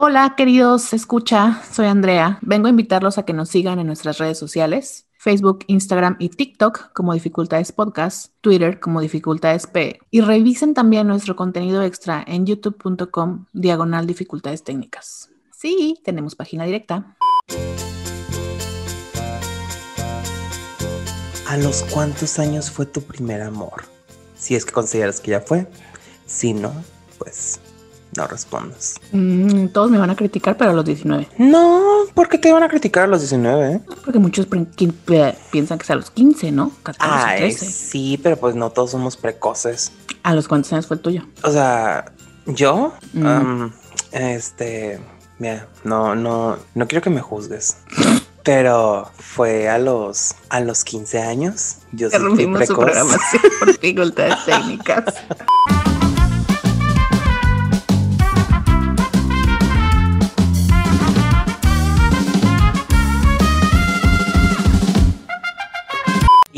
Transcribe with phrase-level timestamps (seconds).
[0.00, 2.38] Hola, queridos escucha, soy Andrea.
[2.40, 5.08] Vengo a invitarlos a que nos sigan en nuestras redes sociales.
[5.18, 11.34] Facebook, Instagram y TikTok como Dificultades Podcast, Twitter como Dificultades P y revisen también nuestro
[11.34, 15.30] contenido extra en youtube.com diagonal dificultades técnicas.
[15.52, 17.16] Sí, tenemos página directa.
[21.48, 23.82] ¿A los cuántos años fue tu primer amor?
[24.36, 25.66] Si es que consideras que ya fue.
[26.24, 26.72] Si no,
[27.18, 27.58] pues
[28.18, 28.96] no respondas.
[29.12, 31.28] Mm, todos me van a criticar, pero a los 19.
[31.38, 31.82] No,
[32.14, 33.74] ¿por qué te iban a criticar a los 19?
[33.74, 33.80] eh?
[34.04, 36.72] Porque muchos piensan que es a los 15, ¿no?
[36.82, 37.66] 14, Ay, 13.
[37.66, 39.92] sí, pero pues no todos somos precoces.
[40.24, 41.22] ¿A los cuántos años fue el tuyo?
[41.44, 42.12] O sea,
[42.46, 43.66] yo, Mm.
[44.12, 44.98] este,
[45.38, 47.76] mira, no, no, no quiero que me juzgues.
[48.44, 51.76] Pero fue a los, a los 15 años.
[51.92, 52.84] Yo sí fui Interrumpimos su precoz.
[52.86, 55.04] programación por dificultades técnicas.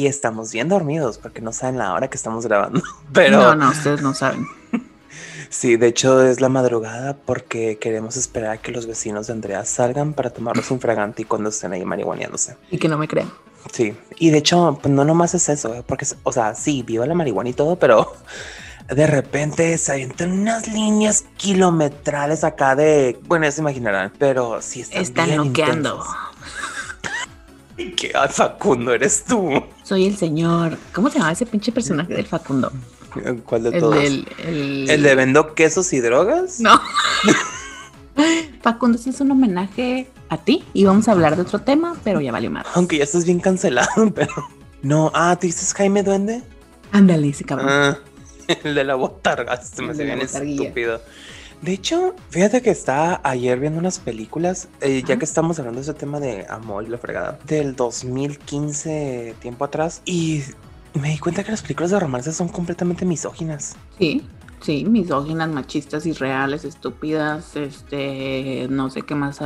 [0.01, 2.81] Y estamos bien dormidos porque no saben la hora que estamos grabando.
[3.13, 4.47] Pero No, no, ustedes no saben.
[5.51, 9.63] sí, de hecho es la madrugada porque queremos esperar a que los vecinos de Andrea
[9.67, 12.57] salgan para tomarlos un fragante y cuando estén ahí marihuaneándose.
[12.71, 13.31] Y que no me crean.
[13.73, 15.85] Sí, y de hecho, pues no nomás es eso, ¿eh?
[15.87, 18.11] porque, o sea, sí, viva la marihuana y todo, pero
[18.89, 24.81] de repente se avientan unas líneas kilometrales acá de, bueno, ya se imaginarán, pero sí
[24.81, 25.91] están, Están bien noqueando.
[25.97, 26.17] intensas.
[28.15, 29.63] Ah, Facundo eres tú.
[29.83, 30.77] Soy el señor.
[30.93, 32.73] ¿Cómo se llama ese pinche personaje del Facundo?
[33.45, 33.95] ¿Cuál de El todos?
[33.97, 34.29] del.
[34.47, 36.61] El, ¿El de vendo quesos y drogas?
[36.61, 36.81] No.
[38.63, 42.21] Facundo, ese es un homenaje a ti y vamos a hablar de otro tema, pero
[42.21, 42.67] ya valió más.
[42.75, 44.33] Aunque ya estás bien cancelado, pero
[44.83, 45.11] no.
[45.15, 46.43] Ah, ¿tú dices Jaime Duende?
[46.93, 47.69] Ándale, ese cabrón.
[47.71, 47.99] Ah,
[48.65, 49.61] el de la botarga.
[49.63, 51.01] Se me El hace bien estúpido.
[51.63, 55.83] De hecho, fíjate que estaba ayer viendo unas películas, eh, ya que estamos hablando de
[55.83, 60.43] ese tema de amor y la fregada, del 2015, tiempo atrás, y
[60.95, 63.77] me di cuenta que las películas de romance son completamente misóginas.
[63.99, 64.23] Sí,
[64.63, 69.41] sí, misóginas, machistas, irreales, estúpidas, este, no sé qué más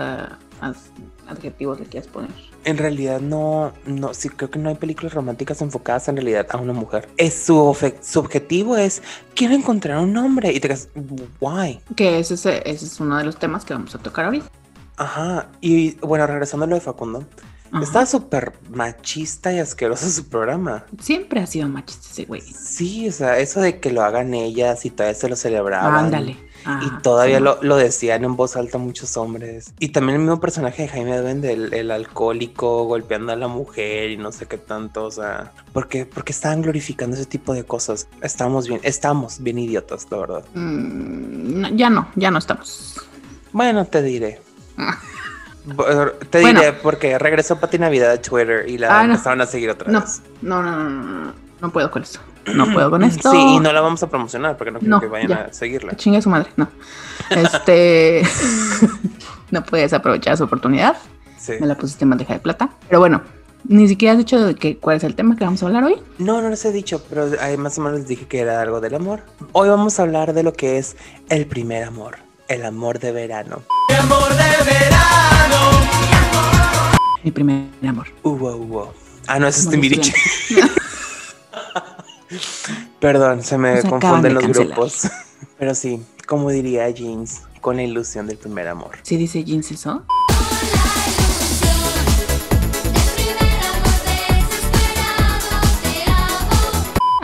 [1.27, 2.54] adjetivos le quieras poner.
[2.65, 6.57] En realidad no, no, sí creo que no hay películas románticas enfocadas en realidad a
[6.57, 7.09] una mujer.
[7.17, 9.03] Es su, objetivo es,
[9.35, 10.89] quiero encontrar un hombre, y te quedas,
[11.41, 11.81] why?
[11.95, 14.47] Que ese, es- ese es uno de los temas que vamos a tocar ahorita.
[14.97, 17.25] Ajá, y bueno, regresando a lo de Facundo,
[17.73, 17.83] Ajá.
[17.83, 20.85] Está súper machista y asqueroso su programa.
[21.01, 22.41] Siempre ha sido machista ese güey.
[22.41, 26.05] Sí, o sea, eso de que lo hagan ellas y todavía se lo celebraban.
[26.05, 26.37] Ándale.
[26.67, 27.45] Y Ajá, todavía sí.
[27.45, 29.75] lo, lo decían en voz alta muchos hombres.
[29.79, 34.11] Y también el mismo personaje de Jaime Duende, el, el alcohólico golpeando a la mujer
[34.11, 35.05] y no sé qué tanto.
[35.05, 38.09] O sea, porque, porque estaban glorificando ese tipo de cosas.
[38.23, 40.45] Estamos bien, estamos bien idiotas, la verdad.
[40.55, 42.99] Mm, no, ya no, ya no estamos.
[43.53, 44.41] Bueno, te diré.
[46.31, 46.61] Te Bueno.
[46.61, 49.13] diré porque regresó Pati Navidad a Twitter y la Ah, no.
[49.15, 50.21] empezaron a seguir otra No, vez.
[50.43, 52.21] no, no, no, no, no, no puedo con esto.
[52.53, 53.31] No puedo con esto.
[53.31, 55.37] Sí, y no la vamos a promocionar porque no quiero No, que vayan ya.
[55.51, 55.95] a seguirla.
[55.97, 56.69] Chingue su madre, no.
[57.31, 58.23] Este.
[59.51, 60.97] no puedes aprovechar su oportunidad.
[61.39, 61.53] Sí.
[61.61, 62.71] Me la pusiste en bandeja de plata.
[62.89, 63.23] Pero bueno,
[63.67, 65.97] ni siquiera has dicho de que, cuál es el tema que vamos a hablar hoy.
[66.19, 67.29] No, no les he dicho, pero
[67.59, 69.21] más o menos les dije que era algo del amor.
[69.53, 70.97] Hoy vamos a hablar de lo que es
[71.29, 72.17] el primer amor,
[72.49, 73.63] el amor de verano.
[77.23, 78.07] Mi primer amor.
[78.23, 78.95] Hubo, hubo.
[79.27, 80.13] Ah, no, ese es Timbiriche.
[83.01, 84.69] Perdón, se me Nos confunden de los cancelar.
[84.69, 85.09] grupos.
[85.59, 88.99] Pero sí, como diría Jeans, con la ilusión del primer amor.
[89.03, 90.05] ¿Sí dice jeans eso?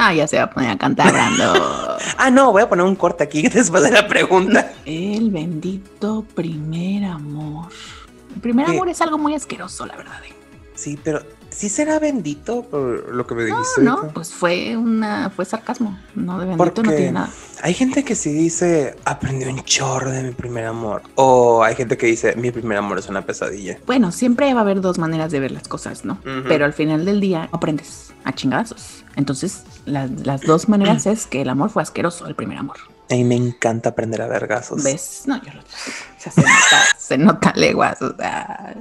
[0.02, 1.52] Ah, ya se va a poner a cantar Brando.
[2.22, 4.72] Ah, no, voy a poner un corte aquí después de la pregunta.
[4.84, 7.68] El bendito primer amor.
[8.34, 8.72] El primer ¿Qué?
[8.72, 10.22] amor es algo muy asqueroso, la verdad.
[10.26, 10.34] ¿eh?
[10.74, 13.82] Sí, pero sí será bendito por lo que me No, dijiste.
[13.82, 14.14] no, ahorita?
[14.14, 15.98] pues fue una, fue sarcasmo.
[16.14, 17.30] No, de bendito no Porque tiene nada.
[17.62, 21.02] hay gente que sí dice, aprendí un chorro de mi primer amor.
[21.16, 23.78] O hay gente que dice, mi primer amor es una pesadilla.
[23.86, 26.14] Bueno, siempre va a haber dos maneras de ver las cosas, ¿no?
[26.14, 26.48] Ujú.
[26.48, 29.04] Pero al final del día aprendes a chingadazos.
[29.16, 32.76] Entonces, la- las dos maneras es que el amor fue asqueroso, el primer amor.
[33.10, 34.84] A mí me encanta aprender a vergazos.
[34.84, 35.22] ¿Ves?
[35.26, 35.64] No, yo lo- o
[36.16, 38.76] sea, se nota, se nota leguas, o sea,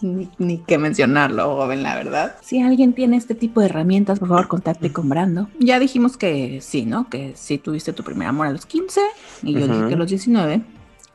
[0.00, 2.36] ni, ni que mencionarlo, joven, la verdad.
[2.42, 5.48] Si alguien tiene este tipo de herramientas, por favor, contacte con Brando.
[5.58, 7.08] Ya dijimos que sí, ¿no?
[7.08, 9.00] Que sí tuviste tu primer amor a los 15
[9.42, 10.62] y yo dije que a los 19,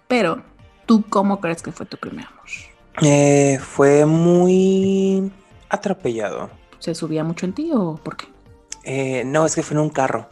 [0.08, 0.42] pero
[0.86, 2.44] ¿tú cómo crees que fue tu primer amor?
[3.02, 5.32] Eh, fue muy
[5.70, 6.50] atropellado.
[6.80, 8.28] ¿Se subía mucho en ti o por qué?
[8.84, 10.28] Eh, no, es que fue en un carro.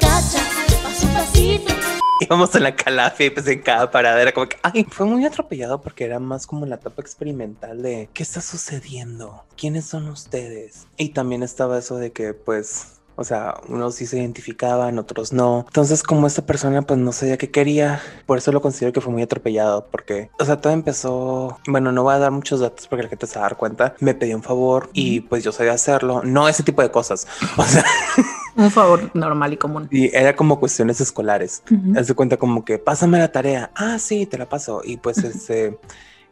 [0.00, 0.42] Chacha,
[0.82, 1.93] paso a pasito.
[2.24, 5.24] Íbamos en la calafia y pues en cada parada era como que, ay, fue muy
[5.24, 10.86] atropellado porque era más como la etapa experimental de qué está sucediendo, quiénes son ustedes.
[10.96, 15.64] Y también estaba eso de que pues o sea, unos sí se identificaban, otros no.
[15.68, 19.12] Entonces, como esta persona pues no sabía qué quería, por eso lo considero que fue
[19.12, 23.04] muy atropellado, porque, o sea, todo empezó, bueno, no voy a dar muchos datos porque
[23.04, 25.72] la gente se va a dar cuenta, me pidió un favor y pues yo sabía
[25.72, 27.84] hacerlo, no ese tipo de cosas, o sea...
[28.56, 29.88] Un favor normal y común.
[29.90, 31.62] Y era como cuestiones escolares.
[31.70, 33.70] Uh cuenta como que pásame la tarea.
[33.74, 34.82] Ah, sí, te la paso.
[34.84, 35.78] Y pues este,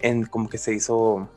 [0.01, 1.29] en como que se hizo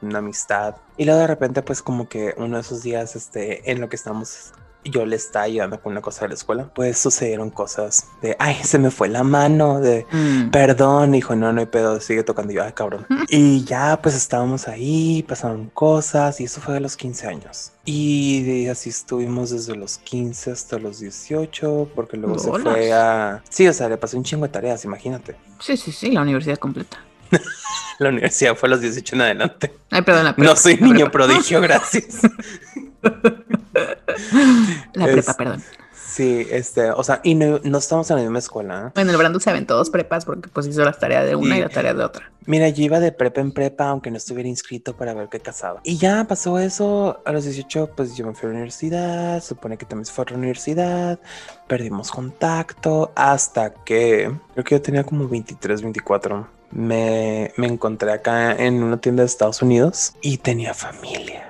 [0.00, 0.76] una amistad.
[0.96, 3.96] Y luego de repente, pues como que uno de esos días, este, en lo que
[3.96, 4.52] estamos
[4.84, 8.56] yo le estaba ayudando con una cosa de la escuela, pues sucedieron cosas de, ay,
[8.62, 10.50] se me fue la mano, de, mm.
[10.50, 13.06] perdón, hijo, no, no hay pedo, sigue tocando yo, ay, cabrón.
[13.28, 17.72] y ya, pues estábamos ahí, pasaron cosas y eso fue de los 15 años.
[17.84, 23.42] Y así estuvimos desde los 15 hasta los 18, porque luego se fue a...
[23.48, 25.36] Sí, o sea, le pasó un chingo de tareas, imagínate.
[25.58, 26.98] Sí, sí, sí, la universidad completa.
[27.98, 29.74] la universidad fue a los 18 en adelante.
[29.90, 32.20] Ay, perdón, la No soy niño prodigio, gracias.
[34.94, 35.62] La prepa, perdón.
[36.10, 38.92] Sí, este, o sea, y no, estamos en la misma escuela.
[38.96, 41.60] En el Brando se ven todos prepas porque pues hizo las tareas de una y
[41.60, 42.32] la tarea de otra.
[42.46, 45.80] Mira, yo iba de prepa en prepa, aunque no estuviera inscrito para ver qué casaba.
[45.84, 49.76] Y ya pasó eso, a los 18, pues yo me fui a la universidad, supone
[49.76, 51.20] que también se fue a la universidad,
[51.68, 56.48] perdimos contacto, hasta que, creo que yo tenía como 23, 24.
[56.72, 61.49] Me, me encontré acá en una tienda de Estados Unidos y tenía familia.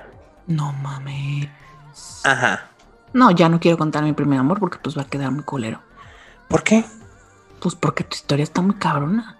[0.50, 1.48] No mames.
[2.24, 2.70] Ajá.
[3.12, 5.80] No, ya no quiero contar mi primer amor porque pues va a quedar muy culero.
[6.48, 6.84] ¿Por qué?
[7.60, 9.38] Pues porque tu historia está muy cabrona.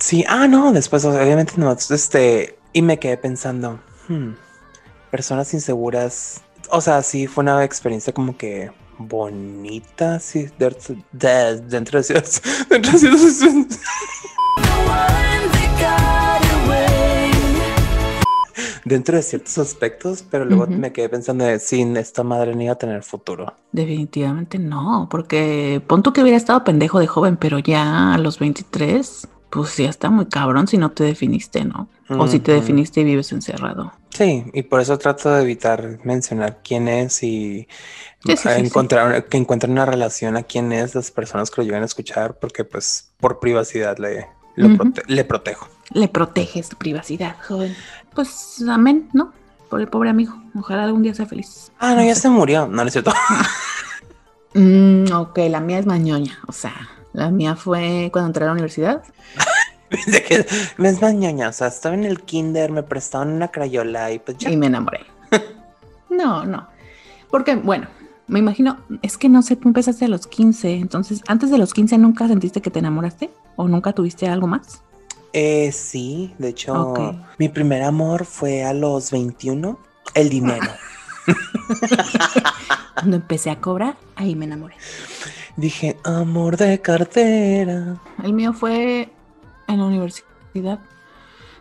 [0.00, 3.78] Sí, ah, no, después obviamente no, este, y me quedé pensando,
[4.08, 4.30] hmm,
[5.10, 6.40] personas inseguras,
[6.70, 12.14] o sea, sí fue una experiencia como que bonita, sí, dentro de, dentro de,
[12.70, 13.08] dentro de dentro de
[19.22, 23.02] ciertos aspectos, pero luego me quedé pensando de sin esta madre ni iba a tener
[23.02, 23.54] futuro.
[23.72, 28.38] Definitivamente no, porque pon tú que hubiera estado pendejo de joven, pero ya a los
[28.38, 31.88] 23, pues ya está muy cabrón si no te definiste, ¿no?
[32.10, 33.92] O si te definiste y vives encerrado.
[34.10, 37.68] Sí, y por eso trato de evitar mencionar quién es y
[38.44, 42.38] encontrar que encuentren una relación a quién es las personas que lo llegan a escuchar,
[42.38, 44.26] porque pues por privacidad le,
[45.06, 45.68] le protejo.
[45.92, 47.74] Le proteges tu privacidad, joven.
[48.14, 49.32] Pues amén, ¿no?
[49.70, 50.34] Por el pobre amigo.
[50.54, 51.72] Ojalá algún día sea feliz.
[51.78, 52.66] Ah, no, ya se murió.
[52.66, 53.12] No, no es cierto.
[54.54, 56.38] mm, ok, la mía es mañoña.
[56.46, 56.74] O sea,
[57.12, 59.02] la mía fue cuando entré a la universidad.
[60.78, 61.48] me es mañoña.
[61.48, 64.50] O sea, estaba en el kinder, me prestaban una crayola y pues ya.
[64.50, 65.00] Y me enamoré.
[66.10, 66.68] no, no.
[67.30, 67.88] Porque, bueno,
[68.26, 71.74] me imagino, es que no sé, tú empezaste a los 15, entonces, antes de los
[71.74, 74.82] 15 nunca sentiste que te enamoraste o nunca tuviste algo más?
[75.32, 76.94] Eh, sí, de hecho,
[77.38, 79.78] mi primer amor fue a los 21,
[80.14, 80.66] el dinero.
[82.94, 84.74] Cuando empecé a cobrar, ahí me enamoré.
[85.56, 88.00] Dije, amor de cartera.
[88.22, 89.10] El mío fue
[89.68, 90.80] en la universidad.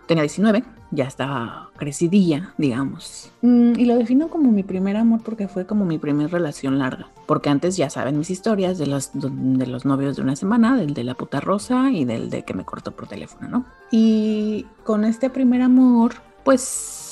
[0.08, 3.32] Tenía 19 ya estaba crecidilla, digamos.
[3.42, 7.10] Mm, y lo defino como mi primer amor porque fue como mi primera relación larga.
[7.28, 10.94] Porque antes ya saben mis historias de los, de los novios de una semana, del
[10.94, 13.66] de la puta rosa y del de que me cortó por teléfono, ¿no?
[13.92, 17.08] Y con este primer amor, pues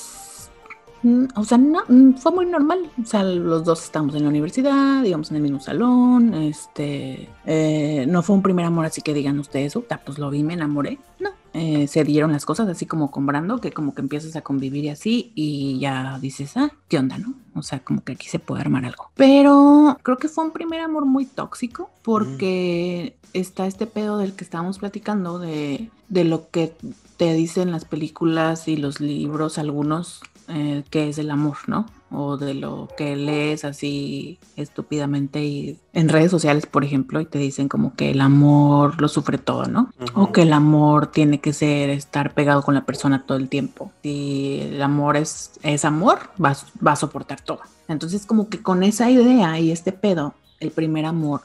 [1.06, 2.90] Mm, o sea, no, mm, fue muy normal.
[3.00, 6.34] O sea, los dos estamos en la universidad, digamos, en el mismo salón.
[6.34, 10.54] Este, eh, no fue un primer amor, así que digan ustedes, pues lo vi, me
[10.54, 10.98] enamoré.
[11.20, 14.84] No, eh, se dieron las cosas así como comprando, que como que empiezas a convivir
[14.84, 17.32] y así, y ya dices, ah, ¿qué onda, no?
[17.54, 19.10] O sea, como que aquí se puede armar algo.
[19.14, 23.28] Pero creo que fue un primer amor muy tóxico, porque mm.
[23.32, 26.74] está este pedo del que estábamos platicando, de, de lo que
[27.16, 31.86] te dicen las películas y los libros, algunos eh, qué es el amor, ¿no?
[32.10, 37.38] O de lo que lees así estúpidamente y en redes sociales, por ejemplo, y te
[37.38, 39.90] dicen como que el amor lo sufre todo, ¿no?
[40.14, 43.90] O que el amor tiene que ser estar pegado con la persona todo el tiempo.
[44.02, 47.60] Si el amor es, es amor, va, va a soportar todo.
[47.88, 51.42] Entonces como que con esa idea y este pedo, el primer amor,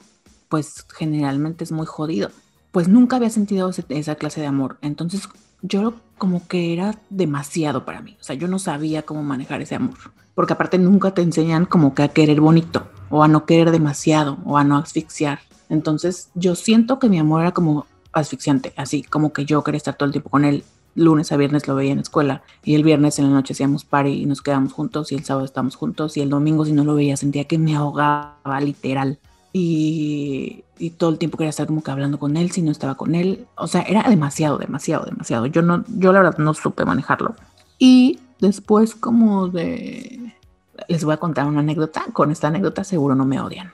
[0.49, 2.29] pues generalmente es muy jodido.
[2.71, 4.77] Pues nunca había sentido esa clase de amor.
[4.81, 5.27] Entonces
[5.61, 8.17] yo como que era demasiado para mí.
[8.19, 9.97] O sea, yo no sabía cómo manejar ese amor.
[10.35, 14.37] Porque aparte nunca te enseñan como que a querer bonito, o a no querer demasiado,
[14.45, 15.39] o a no asfixiar.
[15.69, 19.95] Entonces yo siento que mi amor era como asfixiante, así como que yo quería estar
[19.95, 20.63] todo el tiempo con él.
[20.93, 23.85] Lunes a viernes lo veía en la escuela y el viernes en la noche hacíamos
[23.85, 26.83] party y nos quedábamos juntos y el sábado estábamos juntos y el domingo si no
[26.83, 29.17] lo veía sentía que me ahogaba literal.
[29.53, 32.95] Y, y todo el tiempo quería estar como que hablando con él si no estaba
[32.95, 33.45] con él.
[33.55, 35.45] O sea, era demasiado, demasiado, demasiado.
[35.45, 37.35] Yo no, yo la verdad no supe manejarlo.
[37.77, 40.33] Y después como de...
[40.87, 42.05] Les voy a contar una anécdota.
[42.13, 43.71] Con esta anécdota seguro no me odian.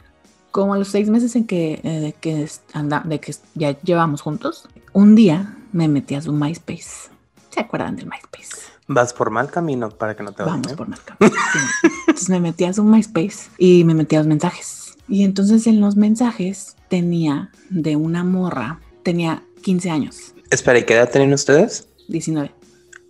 [0.51, 4.21] Como a los seis meses en que, eh, de, que anda, de que ya llevamos
[4.21, 7.09] juntos, un día me metí a su MySpace.
[7.51, 8.67] ¿Se acuerdan del MySpace?
[8.87, 11.37] Vas por mal camino para que no te Vamos por mal camino.
[11.53, 11.87] Sí.
[12.07, 14.86] Entonces me metí a su MySpace y me metí a los mensajes.
[15.07, 20.33] Y entonces en los mensajes tenía de una morra, tenía 15 años.
[20.49, 21.87] Espera, ¿y qué edad tienen ustedes?
[22.07, 22.51] 19.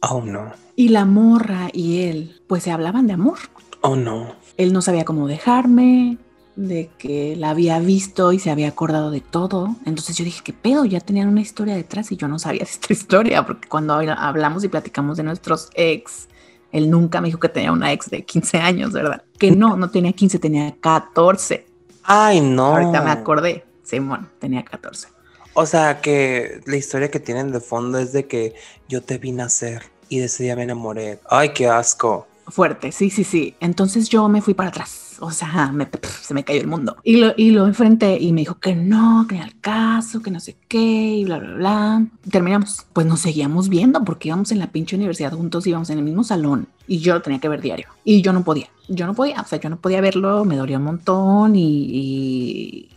[0.02, 0.52] Oh, no.
[0.76, 3.38] Y la morra y él, pues se hablaban de amor.
[3.82, 4.36] Oh, no.
[4.58, 6.18] Él no sabía cómo dejarme,
[6.58, 9.76] de que la había visto y se había acordado de todo.
[9.86, 10.84] Entonces yo dije, ¿qué pedo?
[10.86, 14.64] Ya tenían una historia detrás y yo no sabía de esta historia, porque cuando hablamos
[14.64, 16.28] y platicamos de nuestros ex,
[16.72, 19.24] él nunca me dijo que tenía una ex de 15 años, ¿verdad?
[19.38, 21.67] Que no, no tenía 15, tenía 14.
[22.10, 22.68] Ay, no.
[22.68, 23.66] Ahorita me acordé.
[23.84, 25.10] Simón, tenía 14.
[25.54, 28.56] O sea, que la historia que tienen de fondo es de que
[28.88, 31.20] yo te vi nacer y de ese día me enamoré.
[31.30, 32.26] Ay, qué asco.
[32.48, 33.56] Fuerte, sí, sí, sí.
[33.60, 35.18] Entonces yo me fui para atrás.
[35.20, 35.90] O sea, me,
[36.22, 36.96] se me cayó el mundo.
[37.04, 40.40] Y lo, y lo enfrenté y me dijo que no, que el caso, que no
[40.40, 42.06] sé qué, y bla, bla, bla.
[42.32, 42.86] Terminamos.
[42.94, 46.24] Pues nos seguíamos viendo porque íbamos en la pinche universidad juntos, íbamos en el mismo
[46.24, 47.88] salón y yo lo tenía que ver diario.
[48.04, 48.68] Y yo no podía.
[48.88, 49.42] Yo no podía.
[49.42, 52.90] O sea, yo no podía verlo, me dolía un montón y, y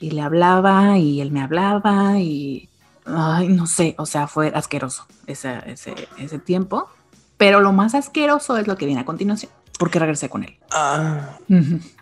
[0.00, 2.68] y le hablaba y él me hablaba y,
[3.04, 6.88] ay, no sé, o sea, fue asqueroso ese, ese, ese tiempo.
[7.36, 10.56] Pero lo más asqueroso es lo que viene a continuación, porque regresé con él.
[10.72, 11.38] Ah.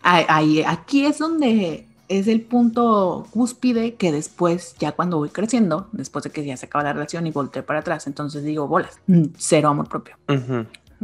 [0.03, 6.23] Ahí, aquí es donde es el punto cúspide que después, ya cuando voy creciendo, después
[6.23, 9.25] de que ya se acaba la relación y volteé para atrás, entonces digo, bolas, mm,
[9.37, 10.17] cero amor propio.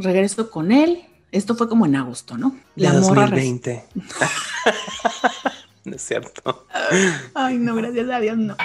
[0.01, 1.03] Regreso con él.
[1.31, 2.55] Esto fue como en agosto, ¿no?
[2.75, 3.83] La, la 2020.
[5.83, 6.67] No es cierto.
[7.33, 8.55] Ay, no, gracias a Dios, no.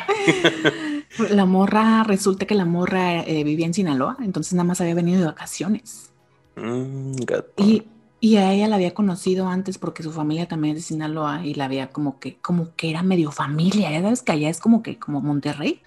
[1.31, 5.21] La morra, resulta que la morra eh, vivía en Sinaloa, entonces nada más había venido
[5.21, 6.11] de vacaciones.
[6.57, 7.13] Mm,
[7.57, 7.85] y,
[8.21, 11.55] y, a ella la había conocido antes porque su familia también es de Sinaloa y
[11.55, 14.83] la había como que, como que era medio familia, ya sabes que allá es como
[14.83, 15.81] que, como Monterrey,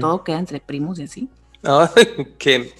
[0.00, 1.28] todo queda entre primos y así.
[1.62, 2.74] Ay, qué...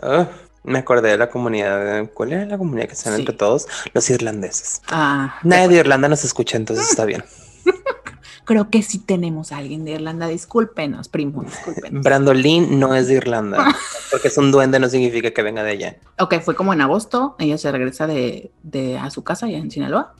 [0.00, 0.28] Ah.
[0.64, 2.08] Me acordé de la comunidad.
[2.14, 3.66] ¿Cuál era la comunidad que están entre todos?
[3.92, 4.82] Los irlandeses.
[4.88, 5.36] Ah.
[5.42, 7.24] Nadie de Irlanda nos escucha, entonces está bien.
[8.44, 10.28] Creo que sí tenemos a alguien de Irlanda.
[10.28, 11.42] Discúlpenos, primo.
[11.42, 12.02] Discúlpenos.
[12.04, 13.74] Brandolin no es de Irlanda.
[14.10, 15.96] porque es un duende, no significa que venga de allá.
[16.18, 17.34] Ok, fue como en agosto.
[17.38, 20.14] Ella se regresa de, de a su casa, allá en Sinaloa.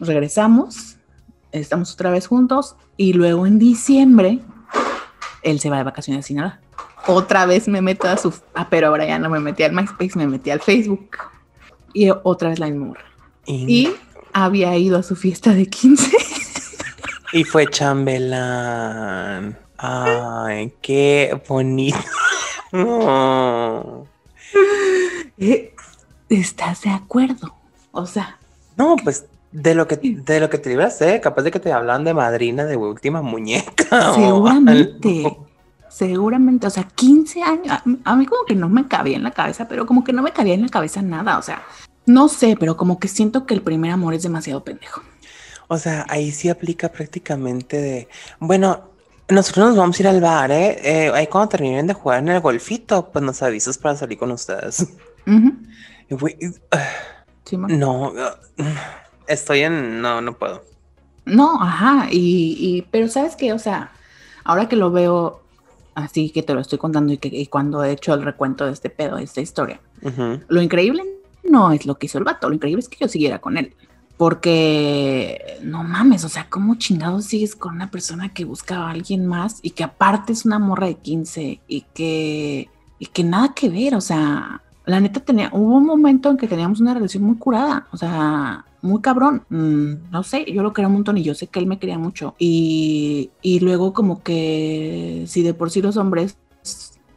[0.00, 0.96] Regresamos.
[1.52, 2.76] Estamos otra vez juntos.
[2.96, 4.40] Y luego en diciembre,
[5.42, 6.60] él se va de vacaciones a Sinaloa
[7.06, 8.34] otra vez me meto a su...
[8.54, 11.16] Ah, pero ahora ya no me metí al MySpace, me metí al Facebook.
[11.92, 12.94] Y otra vez la misma
[13.46, 13.90] Y
[14.32, 16.16] había ido a su fiesta de 15.
[17.32, 19.58] Y fue chambelán.
[19.76, 21.98] Ay, qué bonito.
[25.40, 25.72] Eh,
[26.28, 27.54] ¿Estás de acuerdo?
[27.92, 28.38] O sea.
[28.76, 31.72] No, pues de lo que de lo que te ibas a capaz de que te
[31.72, 34.14] hablan de madrina de última muñeca.
[34.14, 35.38] Seguramente.
[35.98, 39.66] Seguramente, o sea, 15 años, a, mí como que no me cabía en la cabeza,
[39.66, 41.64] pero como que no me cabía en la cabeza nada, o sea,
[42.06, 45.02] no sé, pero como que siento que el primer amor es demasiado pendejo.
[45.66, 48.90] O sea, ahí sí aplica prácticamente de, bueno,
[49.28, 50.78] nosotros nos vamos a ir al bar, ¿eh?
[50.84, 54.30] eh ahí cuando terminen de jugar en el golfito, pues nos avisas para salir con
[54.30, 54.86] ustedes.
[57.50, 58.12] no,
[59.26, 60.62] estoy en, no, no puedo.
[61.24, 63.90] No, ajá, y, y, pero sabes qué, o sea,
[64.44, 65.42] ahora que lo veo
[65.98, 68.90] así que te lo estoy contando y, que, cuando he hecho el recuento de este
[68.90, 69.80] pedo, de esta historia.
[70.48, 71.02] Lo increíble
[71.44, 73.74] no es lo que hizo el vato, lo increíble es que yo siguiera con él.
[74.16, 79.26] Porque no mames, o sea, ¿cómo chingados sigues con una persona que busca a alguien
[79.26, 83.68] más y que aparte es una morra de 15 y que, y que nada que
[83.68, 83.94] ver?
[83.94, 87.86] O sea, la neta tenía, hubo un momento en que teníamos una relación muy curada,
[87.92, 89.44] o sea, muy cabrón.
[89.50, 91.98] Mm, no sé, yo lo quería un montón y yo sé que él me quería
[91.98, 92.34] mucho.
[92.38, 96.38] Y, y luego como que si de por sí los hombres,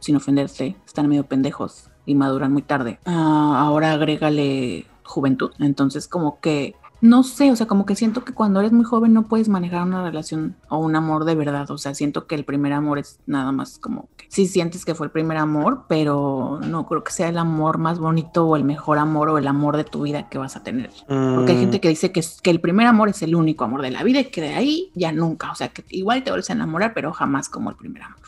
[0.00, 5.52] sin ofenderse, están medio pendejos y maduran muy tarde, ah, ahora agrégale juventud.
[5.58, 9.12] Entonces como que no sé, o sea, como que siento que cuando eres muy joven
[9.12, 11.68] no puedes manejar una relación o un amor de verdad.
[11.72, 14.94] O sea, siento que el primer amor es nada más como que sí sientes que
[14.94, 18.62] fue el primer amor, pero no creo que sea el amor más bonito o el
[18.62, 20.90] mejor amor o el amor de tu vida que vas a tener.
[21.08, 21.80] Porque hay gente mm.
[21.80, 24.26] que dice que, que el primer amor es el único amor de la vida y
[24.26, 25.50] que de ahí ya nunca.
[25.50, 28.20] O sea, que igual te vuelves a enamorar, pero jamás como el primer amor.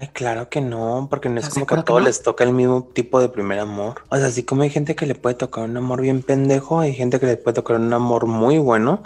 [0.00, 2.06] Ay, claro que no, porque no es ¿Estás como que a todos no?
[2.06, 4.04] les toca el mismo tipo de primer amor.
[4.10, 6.94] O sea, así como hay gente que le puede tocar un amor bien pendejo, hay
[6.94, 9.02] gente que le puede tocar un amor muy bueno,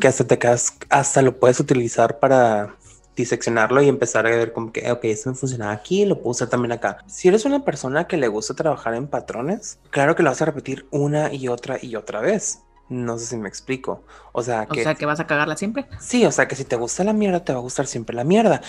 [0.00, 2.76] que hasta te quedas, hasta lo puedes utilizar para
[3.16, 6.48] diseccionarlo y empezar a ver como que, ok, esto me funcionaba aquí, lo puedo usar
[6.48, 6.98] también acá.
[7.06, 10.46] Si eres una persona que le gusta trabajar en patrones, claro que lo vas a
[10.46, 12.60] repetir una y otra y otra vez.
[12.90, 14.02] No sé si me explico.
[14.32, 15.86] O sea, O que sea, que vas a cagarla siempre.
[16.00, 18.24] Sí, o sea que si te gusta la mierda, te va a gustar siempre la
[18.24, 18.60] mierda.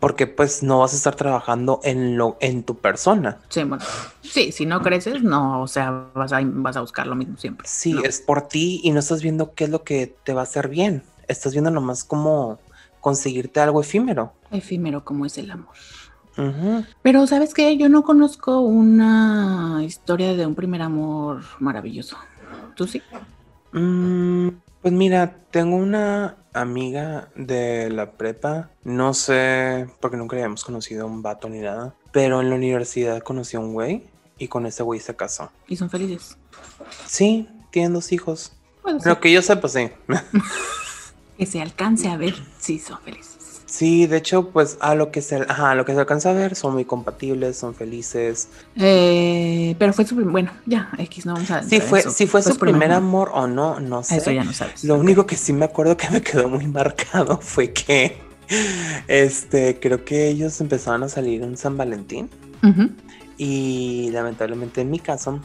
[0.00, 3.38] Porque pues no vas a estar trabajando en lo, en tu persona.
[3.48, 3.84] Sí, bueno.
[4.22, 7.66] Sí, si no creces, no, o sea, vas a, vas a buscar lo mismo siempre.
[7.68, 8.02] Sí, No.
[8.02, 10.68] es por ti y no estás viendo qué es lo que te va a hacer
[10.68, 11.02] bien.
[11.28, 12.58] Estás viendo nomás como
[13.00, 14.32] conseguirte algo efímero.
[14.50, 15.74] Efímero como es el amor.
[17.02, 17.76] Pero, ¿sabes qué?
[17.76, 22.16] Yo no conozco una historia de un primer amor maravilloso.
[22.74, 23.02] ¿Tú sí?
[23.72, 24.48] Mm,
[24.80, 28.70] pues mira, tengo una amiga de la prepa.
[28.84, 31.94] No sé, porque nunca le habíamos conocido a un vato ni nada.
[32.12, 34.04] Pero en la universidad conocí a un güey
[34.38, 35.50] y con ese güey se casó.
[35.66, 36.36] Y son felices.
[37.06, 38.52] Sí, tienen dos hijos.
[39.04, 39.90] Lo que yo sepa, sí.
[41.38, 43.31] que se alcance a ver si son felices.
[43.72, 46.34] Sí, de hecho, pues a lo que se, ajá, a lo que se alcanza a
[46.34, 48.48] ver, son muy compatibles, son felices.
[48.76, 52.10] Eh, pero fue su bueno, ya, X, no vamos a en fue, eso.
[52.10, 54.18] si fue su primer amor o no, no sé.
[54.18, 54.84] Eso ya no sabes.
[54.84, 58.18] Lo único que sí me acuerdo que me quedó muy marcado fue que,
[59.08, 62.28] este, creo que ellos empezaron a salir en San Valentín
[63.38, 65.40] y lamentablemente en mi caso,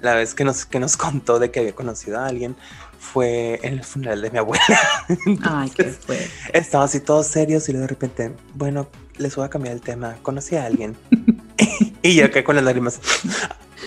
[0.00, 2.54] la vez que nos, que nos contó de que había conocido a alguien
[2.98, 4.80] fue en el funeral de mi abuela.
[5.42, 6.28] Ay, qué fue.
[6.52, 8.88] Estaba así todos serios y luego de repente, bueno,
[9.18, 10.16] les voy a cambiar el tema.
[10.22, 10.96] Conocí a alguien.
[12.02, 13.00] y yo acá con las lágrimas.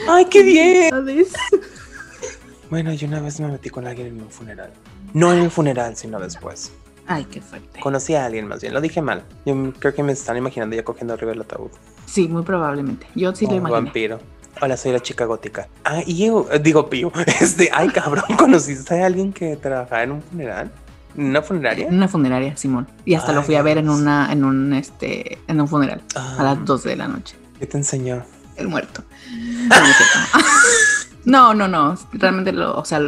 [0.08, 0.92] ¡Ay, qué bien!
[2.70, 4.72] Bueno, yo una vez me metí con alguien en un funeral.
[5.14, 6.72] No en el funeral, sino después.
[7.08, 7.80] Ay, qué fuerte.
[7.80, 9.24] Conocí a alguien más bien, lo dije mal.
[9.46, 11.72] Yo creo que me están imaginando ya cogiendo arriba el ataúd.
[12.06, 13.08] Sí, muy probablemente.
[13.16, 13.82] Yo sí lo imaginé.
[13.82, 14.20] vampiro.
[14.62, 15.68] Hola, soy la chica gótica.
[15.86, 17.12] Ah, y yo, eh, digo, pío.
[17.42, 20.72] Este, ay, cabrón, ¿conociste a alguien que trabajaba en un funeral?
[21.18, 21.88] ¿En una funeraria?
[21.88, 22.88] En una funeraria, Simón.
[23.06, 26.02] Y hasta lo fui a ver en una, en un este, en un funeral.
[26.16, 27.36] A Ah, las 12 de la noche.
[27.58, 28.24] ¿Qué te enseñó?
[28.58, 29.04] El muerto.
[29.70, 29.76] No,
[31.30, 31.54] no.
[31.54, 31.96] No, no.
[32.14, 33.02] Realmente lo, o sea,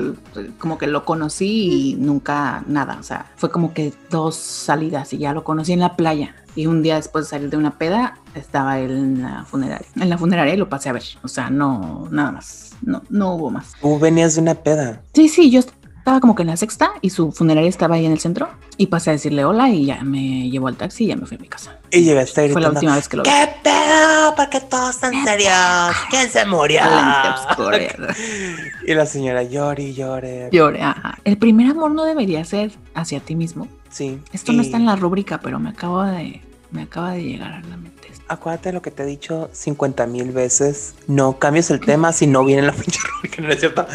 [0.58, 2.98] como que lo conocí y nunca nada.
[3.00, 6.36] O sea, fue como que dos salidas y ya lo conocí en la playa.
[6.56, 9.88] Y un día después de salir de una peda, estaba él en la funeraria.
[9.95, 11.04] En la funeraria y lo pasé a ver.
[11.24, 12.76] O sea, no, nada más.
[12.82, 13.74] No, no hubo más.
[13.80, 15.02] Tú venías de una peda.
[15.13, 15.62] Sí, sí, yo
[16.02, 18.50] estaba como que en la sexta y su funeraria estaba ahí en el centro.
[18.76, 21.38] Y pasé a decirle hola y ya me llevó al taxi y ya me fui
[21.38, 21.78] a mi casa.
[21.92, 23.30] Y llegaste Fue la gritando, última vez que lo vi.
[23.30, 24.36] ¿Qué pedo?
[24.36, 25.96] ¿Por qué todos están serios?
[26.10, 26.82] ¿Quién se murió?
[28.88, 30.50] Y la señora llore y llore.
[30.52, 31.20] Lloré, ajá.
[31.24, 33.68] El primer amor no debería ser hacia ti mismo.
[33.92, 34.20] Sí.
[34.34, 37.62] Esto no está en la rúbrica, pero me acaba de, me acaba de llegar a
[37.62, 38.01] la mente.
[38.32, 40.96] Acuérdate de lo que te he dicho 50 mil veces.
[41.08, 43.86] No cambies el tema si no viene en la pinche rúbrica, ¿no es cierto?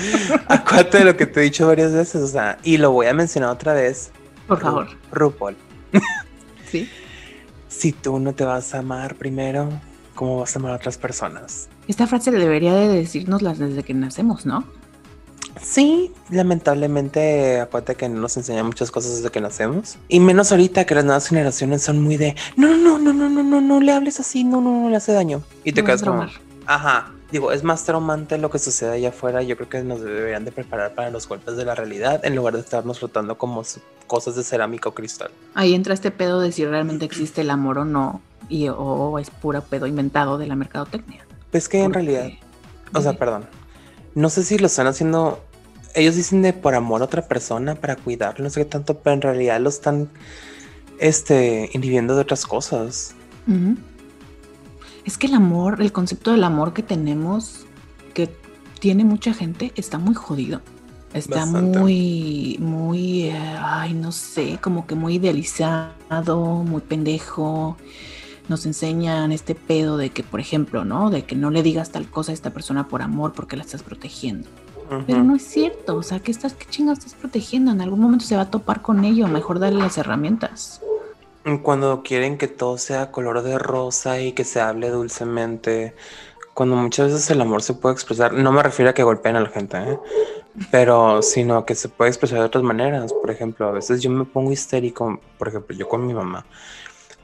[0.47, 3.15] Acuérdate de lo que te he dicho varias veces, o sea, y lo voy a
[3.15, 4.11] mencionar otra vez.
[4.47, 4.89] Por Ru- favor.
[5.13, 5.57] RuPaul.
[6.71, 6.89] Sí.
[7.69, 9.69] Si tú no te vas a amar primero,
[10.15, 11.69] ¿cómo vas a amar a otras personas?
[11.89, 14.65] Esta frase debería de decirnoslas desde que nacemos, ¿no?
[15.63, 19.97] Sí, lamentablemente, acuérdate que no nos enseñan muchas cosas desde que nacemos.
[20.09, 23.43] Y menos ahorita que las nuevas generaciones son muy de no, no, no, no, no,
[23.43, 25.43] no, no le hables así, no, no, no le hace daño.
[25.65, 26.27] Y te No quedas como,
[26.67, 27.13] ajá.
[27.33, 29.43] Digo, es más traumante lo que sucede allá afuera.
[29.43, 32.55] Yo creo que nos deberían de preparar para los golpes de la realidad en lugar
[32.55, 33.65] de estarnos frotando como
[34.07, 35.31] cosas de cerámica o cristal.
[35.55, 39.31] Ahí entra este pedo de si realmente existe el amor o no, y, o es
[39.31, 41.27] puro pedo inventado de la mercadotecnia.
[41.51, 42.29] Pues que en realidad,
[42.95, 43.47] o sea, perdón,
[44.17, 45.45] no sé si lo están haciendo.
[45.97, 49.15] Ellos dicen de por amor a otra persona para cuidarlo, no sé qué tanto, pero
[49.15, 50.11] en realidad lo están
[50.99, 53.15] este, inhibiendo de otras cosas.
[55.07, 57.65] Es que el amor, el concepto del amor que tenemos,
[58.13, 58.29] que
[58.79, 60.61] tiene mucha gente, está muy jodido.
[61.15, 61.79] Está Bastante.
[61.79, 67.79] muy, muy, eh, ay, no sé, como que muy idealizado, muy pendejo.
[68.51, 71.09] Nos enseñan este pedo de que, por ejemplo, ¿no?
[71.09, 73.83] De que no le digas tal cosa a esta persona por amor porque la estás
[73.83, 74.47] protegiendo.
[75.07, 77.73] Pero no es cierto, o sea, ¿qué estás, qué chingados estás protegiendo?
[77.73, 80.81] En algún momento se va a topar con ello, mejor darle las herramientas.
[81.63, 85.95] Cuando quieren que todo sea color de rosa y que se hable dulcemente,
[86.55, 89.41] cuando muchas veces el amor se puede expresar, no me refiero a que golpeen a
[89.41, 89.99] la gente, ¿eh?
[90.71, 93.13] pero sino que se puede expresar de otras maneras.
[93.13, 96.47] Por ejemplo, a veces yo me pongo histérico, por ejemplo, yo con mi mamá,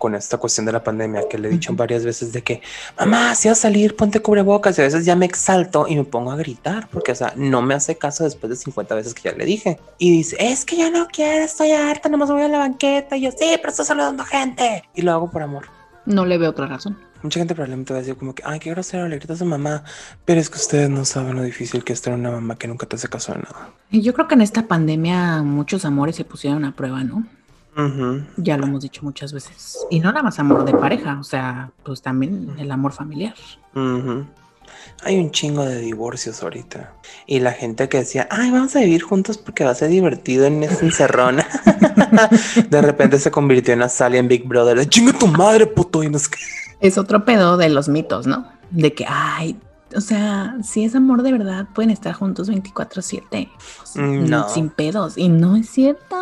[0.02, 2.60] con esta cuestión de la pandemia, que le he dicho varias veces de que,
[2.98, 6.02] mamá, si vas a salir, ponte cubrebocas, y a veces ya me exalto y me
[6.02, 9.22] pongo a gritar, porque, o sea, no me hace caso después de 50 veces que
[9.22, 9.78] ya le dije.
[9.98, 13.20] Y dice, es que ya no quiero, estoy harta, nomás voy a la banqueta, y
[13.20, 14.82] yo, sí, pero estoy saludando gente.
[14.92, 15.66] Y lo hago por amor.
[16.04, 16.98] No le veo otra razón.
[17.22, 19.84] Mucha gente probablemente va a decir como que, ay, qué grosero, le gritas a mamá.
[20.24, 22.86] Pero es que ustedes no saben lo difícil que es tener una mamá que nunca
[22.86, 23.70] te hace caso de nada.
[23.92, 27.24] Y yo creo que en esta pandemia muchos amores se pusieron a prueba, ¿no?
[27.76, 28.22] Ujú.
[28.36, 29.78] Ya lo hemos dicho muchas veces.
[29.90, 33.34] Y no nada más amor de pareja, o sea, pues también el amor familiar.
[33.74, 34.26] Ujú.
[35.04, 36.94] Hay un chingo de divorcios ahorita.
[37.26, 40.46] Y la gente que decía, ay, vamos a vivir juntos porque va a ser divertido
[40.46, 41.46] en esta encerrona.
[42.70, 44.86] de repente se convirtió en Azalia en Big Brother.
[44.88, 46.02] Chinga tu madre, puto.
[46.02, 46.38] Y no sé qué.
[46.86, 48.48] Es otro pedo de los mitos, ¿no?
[48.70, 49.58] De que, ay,
[49.94, 53.50] o sea, si es amor de verdad, pueden estar juntos 24/7.
[53.82, 54.48] O sea, Mm, no.
[54.48, 55.18] Sin pedos.
[55.18, 56.16] Y no es cierto.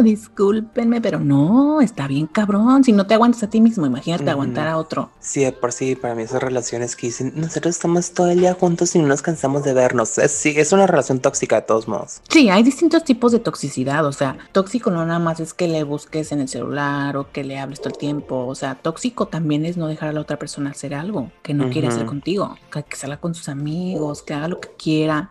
[0.00, 2.84] Discúlpenme, pero no, está bien cabrón.
[2.84, 5.10] Si no te aguantas a ti mismo, imagínate aguantar a otro.
[5.20, 8.54] Sí, de por sí, para mí esas relaciones que dicen, nosotros estamos todo el día
[8.54, 10.18] juntos y no nos cansamos de vernos.
[10.18, 12.20] Es, sí, es una relación tóxica de todos modos.
[12.28, 14.06] Sí, hay distintos tipos de toxicidad.
[14.06, 17.44] O sea, tóxico no nada más es que le busques en el celular o que
[17.44, 18.46] le hables todo el tiempo.
[18.46, 21.70] O sea, tóxico también es no dejar a la otra persona hacer algo que no
[21.70, 25.30] quiere hacer contigo, que, que salga con sus amigos, que haga lo que quiera.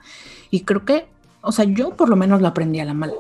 [0.50, 1.08] Y creo que,
[1.42, 3.14] o sea, yo por lo menos lo aprendí a la mala.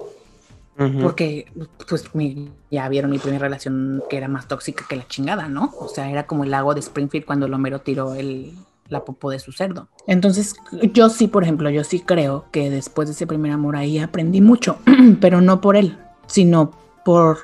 [1.01, 1.51] Porque,
[1.89, 5.73] pues, mi- ya vieron mi primera relación que era más tóxica que la chingada, ¿no?
[5.79, 8.53] O sea, era como el lago de Springfield cuando el Homero tiró el,
[8.89, 9.88] la popó de su cerdo.
[10.07, 10.55] Entonces,
[10.93, 14.41] yo sí, por ejemplo, yo sí creo que después de ese primer amor ahí aprendí
[14.41, 14.77] mucho,
[15.21, 16.71] pero no por él, sino
[17.05, 17.39] por,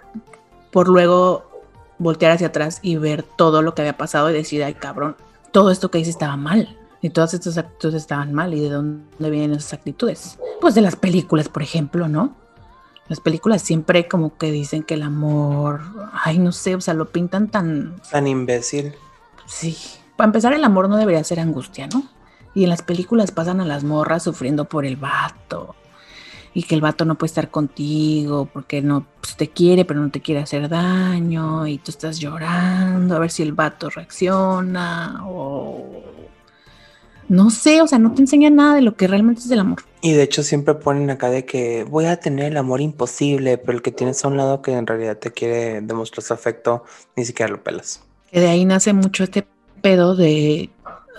[0.71, 1.49] por luego
[1.99, 5.15] voltear hacia atrás y ver todo lo que había pasado y decir, ay, cabrón,
[5.51, 6.77] todo esto que hice estaba mal.
[7.01, 8.53] Y todas estas actitudes estaban mal.
[8.55, 10.39] ¿Y de dónde vienen esas actitudes?
[10.59, 12.35] Pues de las películas, por ejemplo, ¿no?
[13.09, 17.09] Las películas siempre como que dicen que el amor, ay, no sé, o sea, lo
[17.09, 18.93] pintan tan, Tan imbécil.
[19.45, 19.77] sí.
[20.17, 22.03] Para empezar, el amor no debería ser angustia, ¿no?
[22.55, 25.75] Y en las películas pasan a las morras sufriendo por el vato.
[26.55, 30.09] Y que el vato no puede estar contigo porque no pues, te quiere, pero no
[30.09, 31.67] te quiere hacer daño.
[31.67, 35.21] Y tú estás llorando a ver si el vato reacciona.
[35.27, 36.26] O
[37.29, 39.79] no sé, o sea, no te enseña nada de lo que realmente es el amor.
[40.01, 43.77] Y de hecho siempre ponen acá de que voy a tener el amor imposible, pero
[43.77, 46.83] el que tienes a un lado que en realidad te quiere demostrar su afecto,
[47.15, 48.01] ni siquiera lo pelas.
[48.31, 49.45] que de ahí nace mucho este
[49.81, 50.69] pedo de,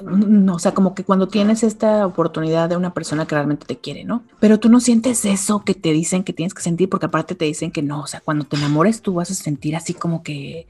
[0.03, 3.79] no, o sea, como que cuando tienes esta oportunidad de una persona que realmente te
[3.79, 4.23] quiere, ¿no?
[4.41, 7.45] Pero tú no sientes eso que te dicen que tienes que sentir, porque aparte te
[7.45, 10.67] dicen que no, o sea, cuando te enamores tú vas a sentir así como que,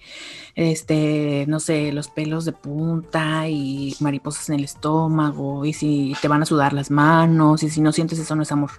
[0.55, 6.29] este, no sé, los pelos de punta y mariposas en el estómago, y si te
[6.29, 8.71] van a sudar las manos, y si no sientes eso no es amor.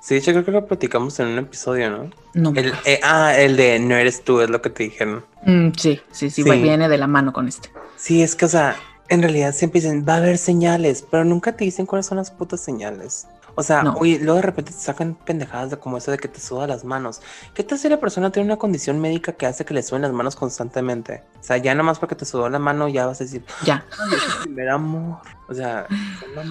[0.00, 2.10] Sí, hecho creo que lo platicamos en un episodio, ¿no?
[2.34, 2.52] No.
[2.58, 5.24] El, eh, ah, el de no eres tú, es lo que te dijeron.
[5.44, 6.50] Mm, sí, sí, sí, Sí.
[6.50, 7.70] viene de la mano con este.
[7.96, 8.74] Sí, es que, o sea,
[9.12, 12.30] en realidad siempre dicen, va a haber señales, pero nunca te dicen cuáles son las
[12.30, 13.26] putas señales.
[13.54, 13.98] O sea, No.
[14.00, 17.20] luego de repente te sacan pendejadas de como eso de que te suda las manos.
[17.52, 20.12] ¿Qué tal si la persona tiene una condición médica que hace que le suben las
[20.12, 21.22] manos constantemente?
[21.38, 23.84] O sea, ya nomás porque te sudó la mano ya vas a decir, Ya.
[24.10, 25.18] el primer amor.
[25.50, 25.86] O sea,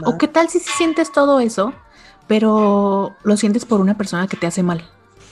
[0.05, 1.73] ¿O qué tal si sientes todo eso,
[2.27, 4.87] pero lo sientes por una persona que te hace mal?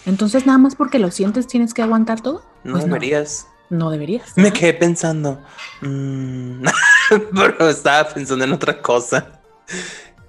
[0.08, 2.42] Entonces, nada más porque lo sientes, tienes que aguantar todo.
[2.63, 2.94] no Pues no.
[2.96, 3.46] deberías.
[3.70, 4.36] No deberías.
[4.36, 5.39] Me quedé pensando,
[5.82, 6.63] mm,
[7.36, 9.41] pero estaba pensando en otra cosa.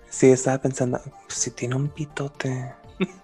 [0.08, 2.74] Sí, estaba pensando, pues si tiene un pitote.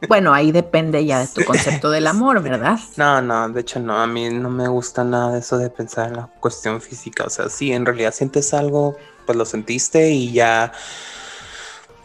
[0.09, 2.79] Bueno, ahí depende ya de tu concepto del amor, ¿verdad?
[2.97, 6.09] No, no, de hecho no, a mí no me gusta nada de eso de pensar
[6.09, 7.25] en la cuestión física.
[7.25, 10.73] O sea, si en realidad sientes algo, pues lo sentiste y ya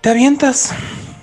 [0.02, 0.74] te avientas.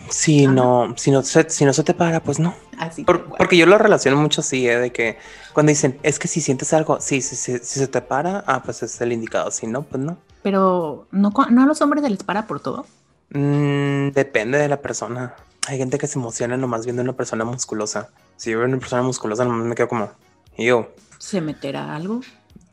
[0.09, 0.55] Si Ajá.
[0.55, 2.55] no, si no, se, si no se te para, pues no.
[2.89, 3.05] Así.
[3.05, 4.79] Por- porque yo lo relaciono mucho así, ¿eh?
[4.79, 5.19] de que
[5.53, 8.63] cuando dicen, es que si sientes algo, sí, sí, sí, si se te para, ah,
[8.63, 9.51] pues es el indicado.
[9.51, 10.19] Si no, pues no.
[10.43, 12.87] Pero no, no a los hombres se les para por todo.
[13.31, 15.35] Mm, depende de la persona.
[15.67, 18.09] Hay gente que se emociona nomás viendo una persona musculosa.
[18.37, 20.11] Si yo veo una persona musculosa, nomás me quedo como,
[20.57, 20.89] yo.
[21.19, 22.21] ¿Se meterá algo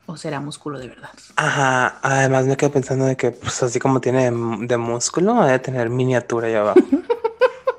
[0.06, 1.10] o será músculo de verdad?
[1.36, 5.48] Ajá, además me quedo pensando de que, pues así como tiene de, de músculo, ha
[5.48, 6.80] de tener miniatura allá abajo.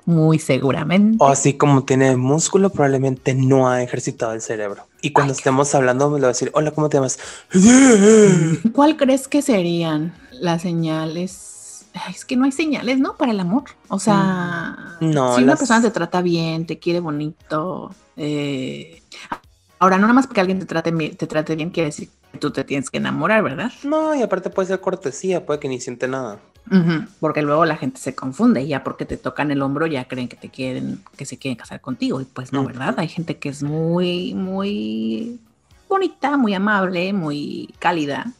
[0.07, 1.17] Muy seguramente.
[1.23, 4.87] o así como tiene músculo, probablemente no ha ejercitado el cerebro.
[5.03, 7.19] Y cuando Ay, estemos hablando, me lo va a decir, hola, ¿cómo te llamas?
[8.73, 11.87] ¿Cuál crees que serían las señales?
[11.95, 13.17] Ay, es que no hay señales, ¿no?
[13.17, 13.65] Para el amor.
[13.89, 19.03] O sea, Mm, no, si una las- persona te trata bien, te quiere bonito, eh,
[19.79, 22.51] ahora no nada más porque alguien te trate, te trate bien quiere decir que tú
[22.51, 23.73] te tienes que enamorar, ¿verdad?
[23.83, 26.39] No, y aparte puede ser cortesía, puede que ni siente nada.
[27.21, 30.29] Porque luego la gente se confunde y ya porque te tocan el hombro ya creen
[30.29, 32.65] que te quieren, que se quieren casar contigo y pues no.
[32.65, 32.95] ¿verdad?
[32.99, 35.41] Hay gente que es muy, muy
[35.89, 38.33] bonita, muy amable, muy cálida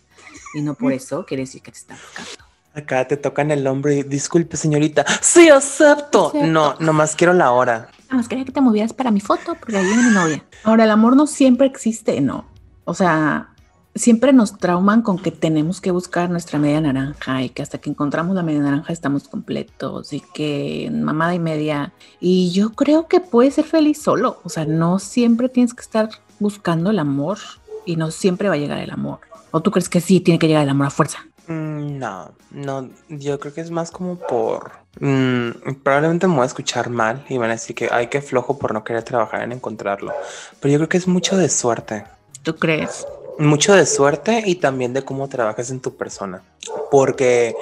[0.55, 2.47] y no por eso quiere decir que te está buscando.
[2.75, 5.05] Acá te tocan el hombro y disculpe, señorita.
[5.23, 6.29] Sí, acepto.
[6.29, 6.47] Acepto.
[6.47, 7.89] No, nomás quiero la hora.
[8.05, 10.45] Nada más quería que te movieras para mi foto porque ahí viene mi novia.
[10.63, 12.45] Ahora, el amor no siempre existe, no.
[12.85, 13.55] O sea,
[13.97, 17.91] siempre nos trauman con que tenemos que buscar nuestra media naranja y que hasta que
[17.91, 21.93] encontramos la media naranja estamos completos y que mamada y media.
[22.21, 24.41] Y yo creo que puedes ser feliz solo.
[24.45, 27.39] O sea, no siempre tienes que estar buscando el amor
[27.85, 29.21] y no siempre va a llegar el amor.
[29.51, 31.19] ¿O tú crees que sí tiene que llegar el amor a fuerza?
[31.49, 34.73] Mm, no, no, yo creo que es más como por...
[34.99, 35.51] Mm,
[35.83, 38.73] probablemente me voy a escuchar mal y van a decir que hay que flojo por
[38.73, 40.13] no querer trabajar en encontrarlo.
[40.61, 42.05] Pero yo creo que es mucho de suerte.
[42.43, 43.07] ¿Tú crees?
[43.39, 46.43] Mucho de suerte y también de cómo trabajas en tu persona.
[46.91, 47.55] Porque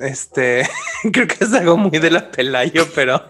[0.00, 0.68] este,
[1.12, 3.22] creo que es algo muy de la Pelayo, pero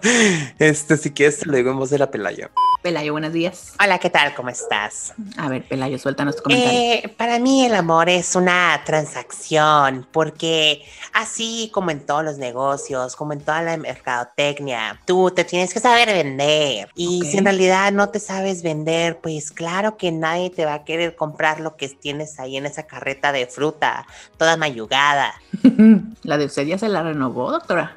[0.59, 2.49] este, si quieres te lo digo en voz de la Pelayo.
[2.83, 3.75] Pelayo, buenos días.
[3.81, 4.35] Hola, ¿qué tal?
[4.35, 5.13] ¿Cómo estás?
[5.37, 6.77] A ver, Pelayo, suéltanos tu comentario.
[6.77, 13.15] Eh, para mí el amor es una transacción, porque así como en todos los negocios,
[13.15, 16.89] como en toda la mercadotecnia, tú te tienes que saber vender.
[16.93, 20.83] Y si en realidad no te sabes vender, pues claro que nadie te va a
[20.83, 25.33] querer comprar lo que tienes ahí en esa carreta de fruta, toda mayugada.
[26.23, 27.95] la de usted ya se la renovó, doctora.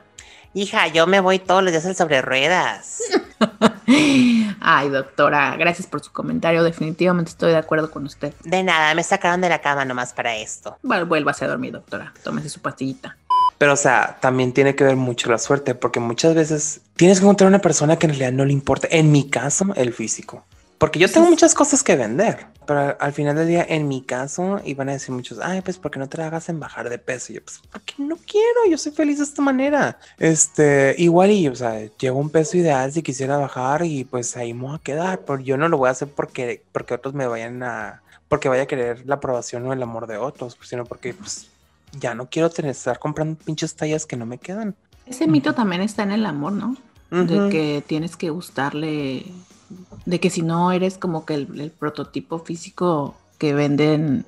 [0.54, 3.00] Hija, yo me voy todos los días al sobre ruedas.
[4.60, 6.62] Ay, doctora, gracias por su comentario.
[6.62, 8.34] Definitivamente estoy de acuerdo con usted.
[8.44, 10.76] De nada, me sacaron de la cama nomás para esto.
[10.82, 12.12] Bueno, vuélvase a dormir, doctora.
[12.22, 13.16] Tómese su pastillita.
[13.58, 17.24] Pero, o sea, también tiene que ver mucho la suerte, porque muchas veces tienes que
[17.24, 18.88] encontrar una persona que en realidad no le importa.
[18.90, 20.44] En mi caso, el físico.
[20.78, 24.60] Porque yo tengo muchas cosas que vender, pero al final del día, en mi caso,
[24.64, 27.32] iban a decir muchos, ay, pues, ¿por qué no te hagas en bajar de peso?
[27.32, 29.98] Y yo, pues, porque no quiero, yo soy feliz de esta manera.
[30.18, 34.52] Este, igual y, o sea, llevo un peso ideal si quisiera bajar y pues ahí
[34.52, 37.26] me voy a quedar, pero yo no lo voy a hacer porque, porque otros me
[37.26, 41.14] vayan a, porque vaya a querer la aprobación o el amor de otros, sino porque,
[41.14, 41.48] pues,
[41.98, 44.74] ya no quiero tener, estar comprando pinches tallas que no me quedan.
[45.06, 46.76] Ese mito también está en el amor, ¿no?
[47.10, 49.26] De que tienes que gustarle
[50.04, 54.24] de que si no eres como que el, prototipo físico que venden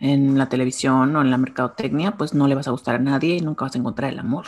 [0.00, 3.36] en la televisión o en la mercadotecnia, pues no le vas a gustar a nadie
[3.36, 4.46] y nunca vas a encontrar el amor.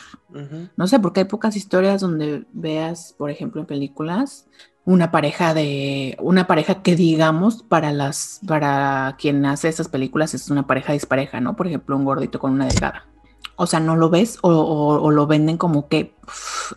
[0.77, 4.47] No sé, porque hay pocas historias donde veas, por ejemplo, en películas,
[4.85, 10.51] una pareja de, una pareja que digamos para las, para quien hace esas películas es
[10.51, 11.57] una pareja dispareja, ¿no?
[11.57, 13.07] Por ejemplo, un gordito con una delgada
[13.57, 16.15] o sea, no lo ves o, lo venden como que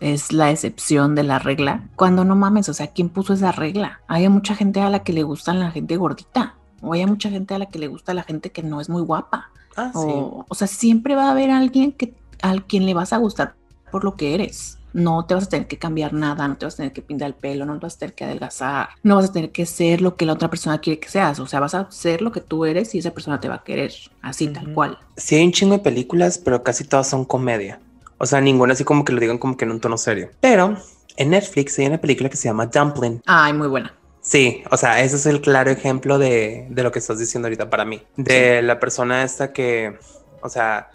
[0.00, 4.00] es la excepción de la regla, cuando no mames, o sea, ¿quién puso esa regla?
[4.08, 7.54] Hay mucha gente a la que le gustan la gente gordita, o hay mucha gente
[7.54, 9.50] a la que le gusta la gente que no es muy guapa.
[9.76, 13.18] Ah, o, o sea, siempre va a haber alguien que, al quien le vas a
[13.18, 13.54] gustar
[13.90, 16.74] por lo que eres no te vas a tener que cambiar nada, no te vas
[16.74, 19.30] a tener que pintar el pelo, no te vas a tener que adelgazar, no vas
[19.30, 21.74] a tener que ser lo que la otra persona quiere que seas, o sea, vas
[21.74, 24.72] a ser lo que tú eres y esa persona te va a querer, así tal
[24.72, 24.98] cual.
[25.16, 27.80] Sí, hay un chingo de películas, pero casi todas son comedia.
[28.18, 30.30] O sea, ninguna así como que lo digan como que en un tono serio.
[30.40, 30.76] Pero
[31.16, 33.22] en Netflix hay una película que se llama Dumpling.
[33.26, 33.94] Ay, muy buena.
[34.20, 37.84] Sí, o sea, ese es el claro ejemplo de, lo que estás diciendo ahorita para
[37.84, 38.02] mí.
[38.16, 39.98] De la persona esta que,
[40.42, 40.90] o sea,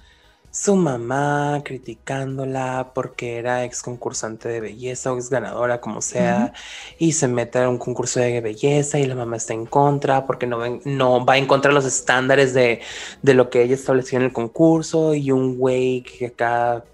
[0.56, 6.54] su mamá criticándola porque era ex concursante de belleza o ex ganadora, como sea,
[6.98, 10.48] y se mete a un concurso de belleza y la mamá está en contra porque
[10.48, 12.80] no, no va en contra de los estándares de,
[13.22, 16.86] lo que ella estableció en el concurso y un güey que acá...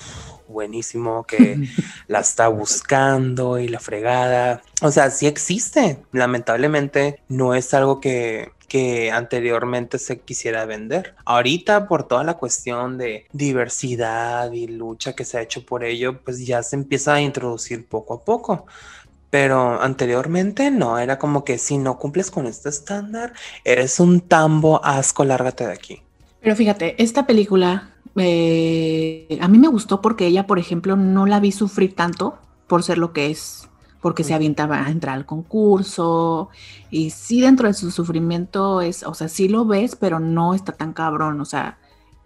[0.47, 1.59] buenísimo que
[2.07, 4.61] la está buscando y la fregada.
[4.81, 5.99] O sea, sí existe.
[6.11, 11.13] Lamentablemente no es algo que, que anteriormente se quisiera vender.
[11.25, 16.21] Ahorita por toda la cuestión de diversidad y lucha que se ha hecho por ello,
[16.23, 18.65] pues ya se empieza a introducir poco a poco.
[19.29, 23.33] Pero anteriormente no, era como que si no cumples con este estándar,
[23.65, 26.01] eres un tambo, asco, lárgate de aquí.
[26.39, 31.41] Pero fíjate, esta película eh, a mí me gustó porque ella, por ejemplo, no la
[31.41, 33.67] vi sufrir tanto por ser lo que es
[34.01, 36.49] porque se avientaba a entrar al concurso
[36.89, 40.71] y sí dentro de su sufrimiento es, o sea, sí lo ves, pero no está
[40.71, 41.77] tan cabrón, o sea,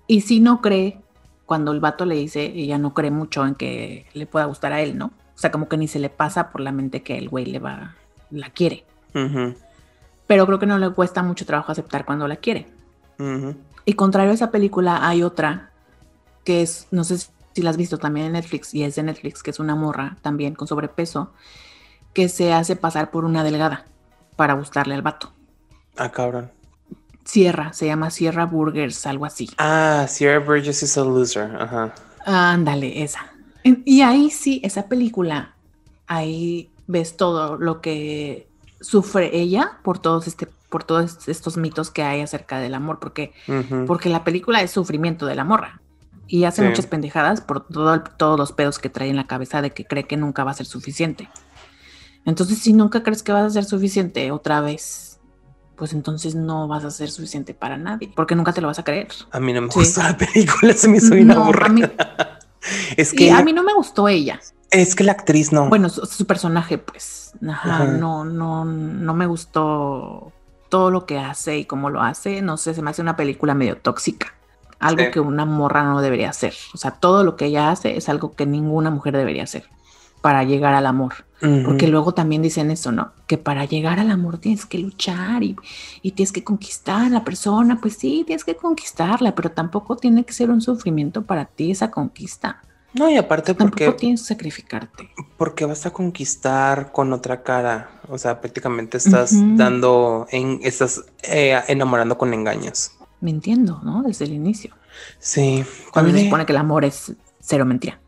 [0.07, 1.01] y sí no cree
[1.45, 4.81] cuando el vato le dice, ella no cree mucho en que le pueda gustar a
[4.81, 5.07] él, ¿no?
[5.07, 7.59] O sea, como que ni se le pasa por la mente que el güey le
[7.59, 7.95] va,
[8.31, 8.85] la quiere.
[10.27, 12.67] Pero creo que no le cuesta mucho trabajo aceptar cuando la quiere.
[13.85, 15.71] Y contrario a esa película, hay otra
[16.43, 19.43] que es, no sé si la has visto también en Netflix, y es de Netflix,
[19.43, 21.31] que es una morra también con sobrepeso,
[22.15, 23.85] que se hace pasar por una delgada
[24.35, 25.31] para gustarle al vato.
[25.97, 26.51] Ah, cabrón.
[27.25, 29.49] Sierra, se llama Sierra Burgers, algo así.
[29.57, 31.93] Ah, Sierra Burgers is a loser, ajá.
[32.25, 33.31] Ándale, esa.
[33.63, 35.55] Y ahí sí, esa película,
[36.07, 38.47] ahí ves todo lo que
[38.79, 43.33] sufre ella por todos este por todos estos mitos que hay acerca del amor, porque,
[43.87, 45.79] porque la película es sufrimiento de la morra
[46.27, 49.71] y hace muchas pendejadas por todo, todos los pedos que trae en la cabeza de
[49.71, 51.29] que cree que nunca va a ser suficiente.
[52.25, 55.03] Entonces, si nunca crees que vas a ser suficiente otra vez
[55.75, 58.85] pues entonces no vas a ser suficiente para nadie, porque nunca te lo vas a
[58.85, 59.09] creer.
[59.31, 61.67] A mí no me gustó la película, se me hizo bien No, aburrida.
[61.69, 61.81] mí-
[62.95, 64.39] Es que, a mí no me gustó ella.
[64.71, 65.67] es que la actriz no.
[65.67, 67.85] Bueno, su, su personaje, pues, ajá, Ajá.
[67.87, 70.31] no, no, no me gustó
[70.69, 72.41] todo lo que hace y cómo lo hace.
[72.41, 74.33] No sé, se me hace una película medio tóxica.
[74.79, 75.11] Algo Sí.
[75.11, 76.53] que una morra no debería hacer.
[76.73, 79.65] O sea, todo lo que ella hace es algo que ninguna mujer debería hacer
[80.25, 81.13] para llegar al amor.
[81.39, 83.11] Porque luego también dicen eso, ¿no?
[83.27, 85.55] Que para llegar al amor tienes que luchar y,
[86.01, 87.79] y tienes que conquistar a la persona.
[87.79, 91.91] Pues sí, tienes que conquistarla, pero tampoco tiene que ser un sufrimiento para ti esa
[91.91, 92.63] conquista.
[92.95, 95.11] No, y aparte Tampoco porque, tienes que sacrificarte.
[95.37, 97.91] porque vas a conquistar con otra cara.
[98.09, 102.93] O sea, prácticamente estás dando, en, estás eh, enamorando con engaños.
[103.21, 104.01] mintiendo, ¿no?
[104.01, 104.73] Desde el inicio.
[105.19, 105.63] Sí.
[105.93, 107.99] Cuando se supone que el amor es cero mentira.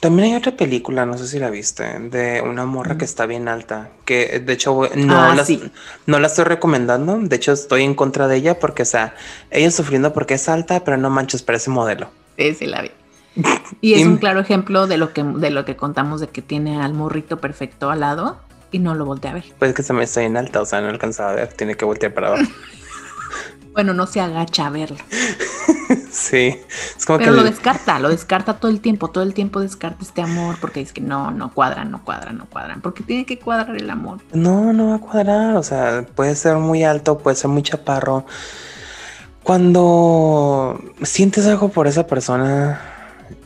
[0.00, 3.08] También hay otra película, no sé si la viste, de una morra que Mm.
[3.08, 5.62] está bien alta, que de hecho no, Ah, la, sí.
[6.06, 9.14] no la estoy recomendando, de hecho estoy en contra de ella porque, o sea,
[9.50, 12.08] ella sufriendo porque es alta, pero no manches, parece modelo.
[12.36, 12.90] Sí, sí, la vi.
[13.80, 16.42] Y es Y- un claro ejemplo de lo que de lo que contamos de que
[16.42, 18.38] tiene al morrito perfecto al lado
[18.70, 19.44] y no lo voltea a ver.
[19.58, 21.86] Pues es que también está bien alta, o sea, no alcanzaba a ver, tiene que
[21.86, 22.42] voltear para abajo.
[23.72, 24.98] Bueno, no se agacha a verlo,
[26.10, 26.58] sí,
[26.96, 30.02] es como pero que lo descarta, lo descarta todo el tiempo, todo el tiempo descarta
[30.02, 33.38] este amor porque dice que no, no cuadran, no cuadran, no cuadran, porque tiene que
[33.38, 34.18] cuadrar el amor.
[34.32, 38.26] no, no va a cuadrar, o sea, puede ser muy alto, puede ser muy chaparro.
[39.42, 42.80] Cuando sientes algo por esa persona,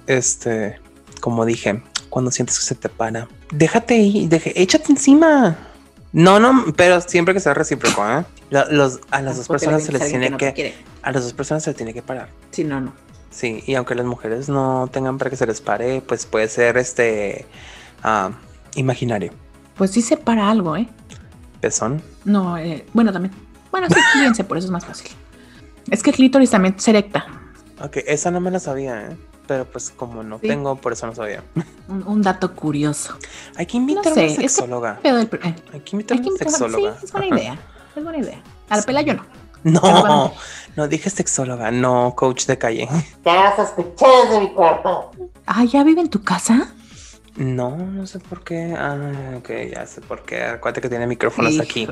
[0.07, 0.79] este,
[1.21, 5.57] como dije, cuando sientes que se te para, déjate ahí, deje, échate encima.
[6.17, 8.25] No, no, pero siempre que sea recíproco, ¿eh?
[8.49, 10.75] Los- a las dos personas se les tiene no que, quiere.
[11.03, 12.31] a las dos personas se les tiene que parar.
[12.53, 12.95] Sí, no, no.
[13.31, 16.79] Sí, y aunque las mujeres no tengan para que se les pare, pues puede ser
[16.79, 17.45] este
[18.03, 18.31] ah,
[18.77, 19.31] imaginario.
[19.77, 20.89] Pues sí se para algo, ¿eh?
[21.61, 22.01] Pezón.
[22.25, 23.35] No, eh, bueno, también.
[23.71, 25.11] Bueno, sí, fíjense, por eso es más fácil.
[25.91, 27.27] Es que el clítoris también se erecta.
[27.83, 29.17] Ok, esa no me la sabía, ¿eh?
[29.47, 30.49] Pero pues como no Sí.
[30.49, 31.43] tengo, por eso no sabía.
[31.89, 33.17] Un, un dato curioso.
[33.57, 34.99] Hay que invitar a sé, una es que- sexóloga.
[35.05, 35.29] Eh,
[35.73, 36.97] Hay que invitar a una sexóloga.
[36.99, 37.59] Sí, es buena idea.
[37.95, 38.43] Es buena idea.
[38.69, 39.25] A la pela yo no.
[39.65, 40.33] No,
[40.77, 42.89] no dije sexóloga, no coach de calle.
[43.25, 45.11] Te hagas sospechar de mi cuerpo.
[45.47, 46.73] Ah, ¿ya vive en tu casa?
[47.37, 48.75] No, no sé por qué.
[48.79, 48.97] Ah,
[49.39, 50.43] ok, ya sé por qué.
[50.45, 51.87] Acuérdate que tiene micrófonos aquí.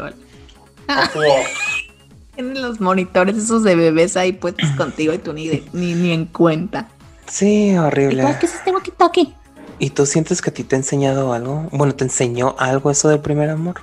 [0.86, 1.48] Así es.
[2.34, 6.10] Tienen los monitores esos de bebés ahí puestos contigo y tú ni, de- ni, ni
[6.12, 6.88] en cuenta.
[7.26, 8.22] Sí, ¿Y horrible.
[8.22, 9.34] tú, qué es este walkie-talkie?
[9.78, 11.68] ¿Y tú sientes que a ti te ha enseñado algo?
[11.72, 13.80] Bueno, ¿te enseñó algo eso del primer amor?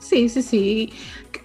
[0.00, 0.92] Sí, sí, sí.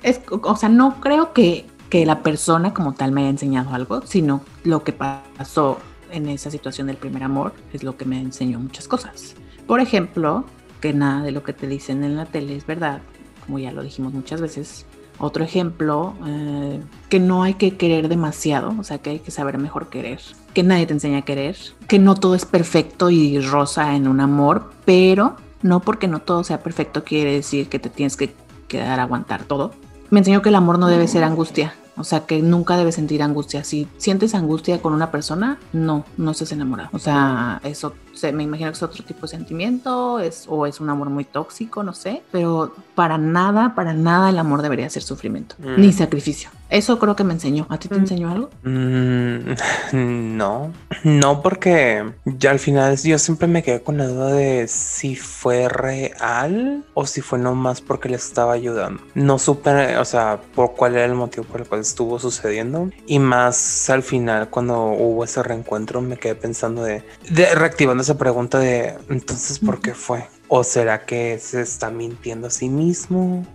[0.01, 4.01] Es, o sea, no creo que, que la persona como tal me haya enseñado algo,
[4.05, 5.79] sino lo que pasó
[6.11, 9.35] en esa situación del primer amor es lo que me enseñó muchas cosas.
[9.67, 10.45] Por ejemplo,
[10.81, 13.01] que nada de lo que te dicen en la tele es verdad,
[13.45, 14.85] como ya lo dijimos muchas veces.
[15.17, 19.57] Otro ejemplo, eh, que no hay que querer demasiado, o sea, que hay que saber
[19.57, 20.19] mejor querer,
[20.55, 24.21] que nadie te enseña a querer, que no todo es perfecto y rosa en un
[24.21, 28.33] amor, pero no porque no todo sea perfecto quiere decir que te tienes que
[28.67, 29.73] quedar a aguantar todo.
[30.09, 33.21] Me enseñó que el amor no debe ser angustia, o sea, que nunca debes sentir
[33.21, 33.65] angustia.
[33.65, 36.89] Si sientes angustia con una persona, no, no estás enamorado.
[36.93, 40.79] O sea, eso se- me imagino que es otro tipo de sentimiento, es, o es
[40.79, 45.03] un amor muy tóxico, no sé, pero para nada, para nada el amor debería ser
[45.03, 45.79] sufrimiento, Mm.
[45.81, 46.49] ni sacrificio.
[46.69, 47.67] Eso creo que me enseñó.
[47.69, 47.99] ¿A ti te Mm.
[47.99, 48.49] enseñó algo?
[48.63, 49.53] Mm,
[50.37, 50.71] no,
[51.03, 55.67] no porque ya al final yo siempre me quedé con la duda de si fue
[55.69, 59.01] real o si fue nomás porque le estaba ayudando.
[59.13, 63.19] No supe, o sea, por cuál era el motivo por el cual estuvo sucediendo y
[63.19, 68.59] más al final cuando hubo ese reencuentro me quedé pensando de, de reactivando esa pregunta
[68.59, 70.27] de entonces por qué fue.
[70.47, 73.45] ¿O será que se está mintiendo a sí mismo?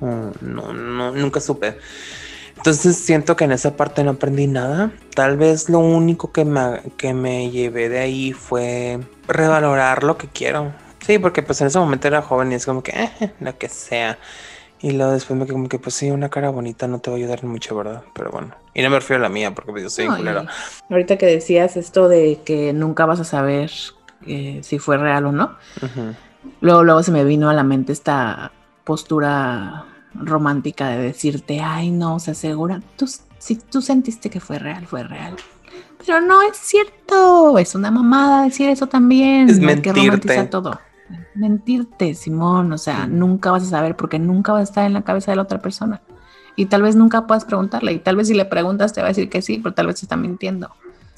[0.40, 1.76] No, no, nunca supe.
[2.56, 4.92] Entonces siento que en esa parte no aprendí nada.
[5.14, 10.28] Tal vez lo único que me, que me llevé de ahí fue revalorar lo que
[10.28, 10.72] quiero.
[11.06, 13.68] Sí, porque pues en ese momento era joven y es como que, eh, lo que
[13.68, 14.18] sea.
[14.82, 17.16] Y luego después me quedé como que, pues sí, una cara bonita no te va
[17.16, 18.02] a ayudar mucho, ¿verdad?
[18.14, 18.54] Pero bueno.
[18.74, 20.46] Y no me refiero a la mía, porque pues, yo soy No, culero.
[20.88, 23.70] ahorita que decías esto de que nunca vas a saber
[24.26, 25.56] eh, si fue real o no,
[26.60, 28.52] luego, luego se me vino a la mente esta
[28.84, 33.08] postura romántica de decirte, ay, no, se asegura, tú,
[33.38, 35.36] si tú sentiste que fue real, fue real.
[36.04, 39.50] Pero no es cierto, es una mamada decir eso también.
[39.50, 40.06] Es no hay que mentirte.
[40.06, 40.80] romantizar todo.
[41.34, 45.02] Mentirte, Simón, o sea, nunca vas a saber porque nunca vas a estar en la
[45.02, 46.00] cabeza de la otra persona.
[46.56, 49.10] Y tal vez nunca puedas preguntarle, y tal vez si le preguntas te va a
[49.10, 50.70] decir que sí, pero tal vez está mintiendo.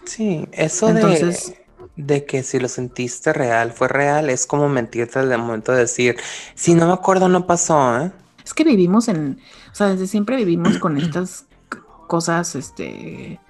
[0.05, 1.62] Sí, eso Entonces- de,
[1.97, 6.17] de que si lo sentiste real, fue real, es como mentirte al momento de decir,
[6.55, 8.13] si no me acuerdo, no pasó, ¿eh?
[8.45, 9.39] Es que vivimos en,
[9.71, 11.47] o sea, desde siempre vivimos con estas
[12.09, 13.41] cosas, este,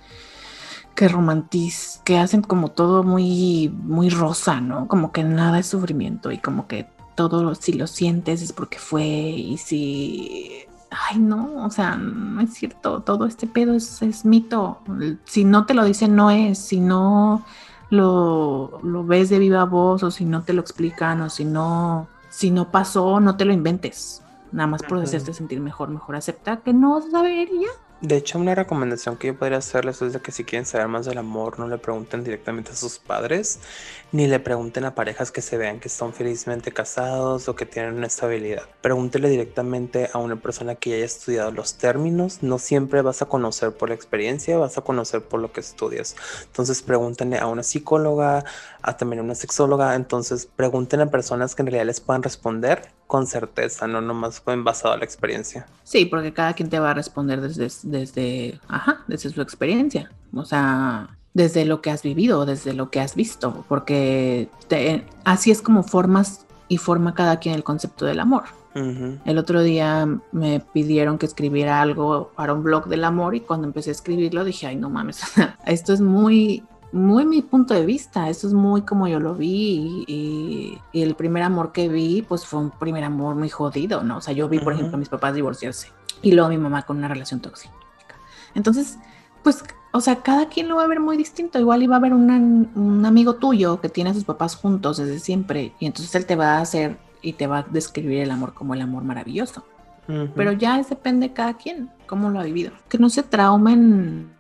[0.95, 4.89] que romantiz, que hacen como todo muy, muy rosa, ¿no?
[4.89, 9.05] Como que nada es sufrimiento y como que todo, si lo sientes es porque fue
[9.05, 10.65] y si...
[10.91, 14.79] Ay, no, o sea, no es cierto, todo este pedo es, es mito.
[15.25, 16.59] Si no te lo dicen, no es.
[16.59, 17.47] Si no
[17.93, 22.09] lo, lo ves de viva voz o si no te lo explican o si no,
[22.31, 24.23] si no pasó, no te lo inventes.
[24.51, 27.69] Nada más por hacerte sentir mejor, mejor acepta que no vas a saber y ya.
[28.03, 31.07] De hecho, una recomendación que yo podría hacerles es de que si quieren saber más
[31.07, 33.61] del amor, no le pregunten directamente a sus padres,
[34.11, 37.95] ni le pregunten a parejas que se vean que están felizmente casados o que tienen
[37.95, 38.65] una estabilidad.
[38.81, 42.43] Pregúntele directamente a una persona que haya estudiado los términos.
[42.43, 46.17] No siempre vas a conocer por la experiencia, vas a conocer por lo que estudias.
[46.47, 48.45] Entonces, pregúntenle a una psicóloga,
[48.83, 49.95] a también a una sexóloga.
[49.95, 54.95] Entonces, pregunten a personas que en realidad les puedan responder con certeza, no nomás basado
[54.95, 55.67] en la experiencia.
[55.85, 60.45] Sí, porque cada quien te va a responder desde, desde, ajá, desde su experiencia, o
[60.45, 64.49] sea, desde lo que has vivido, desde lo que has visto, porque
[65.25, 68.45] así es como formas y forma cada quien el concepto del amor.
[68.75, 73.67] El otro día me pidieron que escribiera algo para un blog del amor y cuando
[73.67, 75.21] empecé a escribirlo dije, ay no mames,
[75.67, 80.05] esto es muy muy mi punto de vista, eso es muy como yo lo vi
[80.07, 84.19] y, el primer amor que vi pues fue un primer amor muy jodido, ¿no?
[84.19, 85.89] O sea, yo vi, por ejemplo, a mis papás divorciarse
[86.21, 87.73] y luego mi mamá con una relación tóxica.
[88.55, 88.99] Entonces,
[89.43, 91.59] pues, o sea, cada quien lo va a ver muy distinto.
[91.59, 95.73] Igual iba a haber un amigo tuyo que tiene a sus papás juntos desde siempre
[95.81, 98.75] y entonces él te va a hacer y te va a describir el amor como
[98.75, 99.65] el amor maravilloso.
[100.35, 102.73] Pero ya depende de cada quien, cómo lo ha vivido.
[102.89, 104.31] Que no se traumen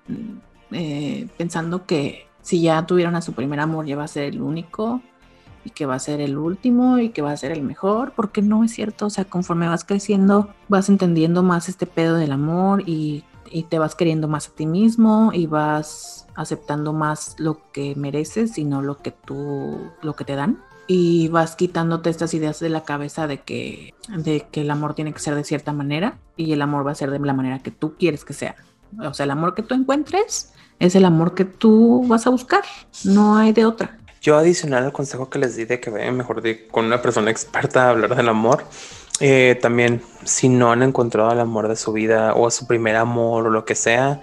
[0.72, 4.42] eh, pensando que si ya tuvieron a su primer amor, ya va a ser el
[4.42, 5.00] único
[5.64, 8.42] y que va a ser el último y que va a ser el mejor, porque
[8.42, 12.82] no es cierto, o sea, conforme vas creciendo, vas entendiendo más este pedo del amor
[12.86, 13.24] y,
[13.68, 18.64] te vas queriendo más a ti mismo y vas aceptando más lo que mereces y
[18.64, 20.58] no lo que tú, lo que te dan.
[20.86, 25.12] Y vas quitándote estas ideas de la cabeza de que, de que el amor tiene
[25.12, 27.70] que ser de cierta manera y el amor va a ser de la manera que
[27.70, 28.56] tú quieres que sea.
[28.98, 32.62] O sea, el amor que tú encuentres es el amor que tú vas a buscar,
[33.04, 33.96] no hay de otra.
[34.20, 37.30] Yo adicional al consejo que les di de que vayan mejor de, con una persona
[37.30, 38.64] experta a hablar del amor,
[39.20, 43.46] eh, también si no han encontrado el amor de su vida o su primer amor
[43.46, 44.22] o lo que sea,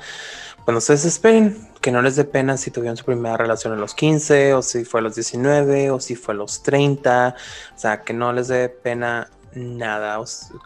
[0.66, 3.78] pues no se desesperen, que no les dé pena si tuvieron su primera relación a
[3.78, 7.36] los 15 o si fue a los 19 o si fue a los 30,
[7.74, 10.20] o sea, que no les dé pena nada,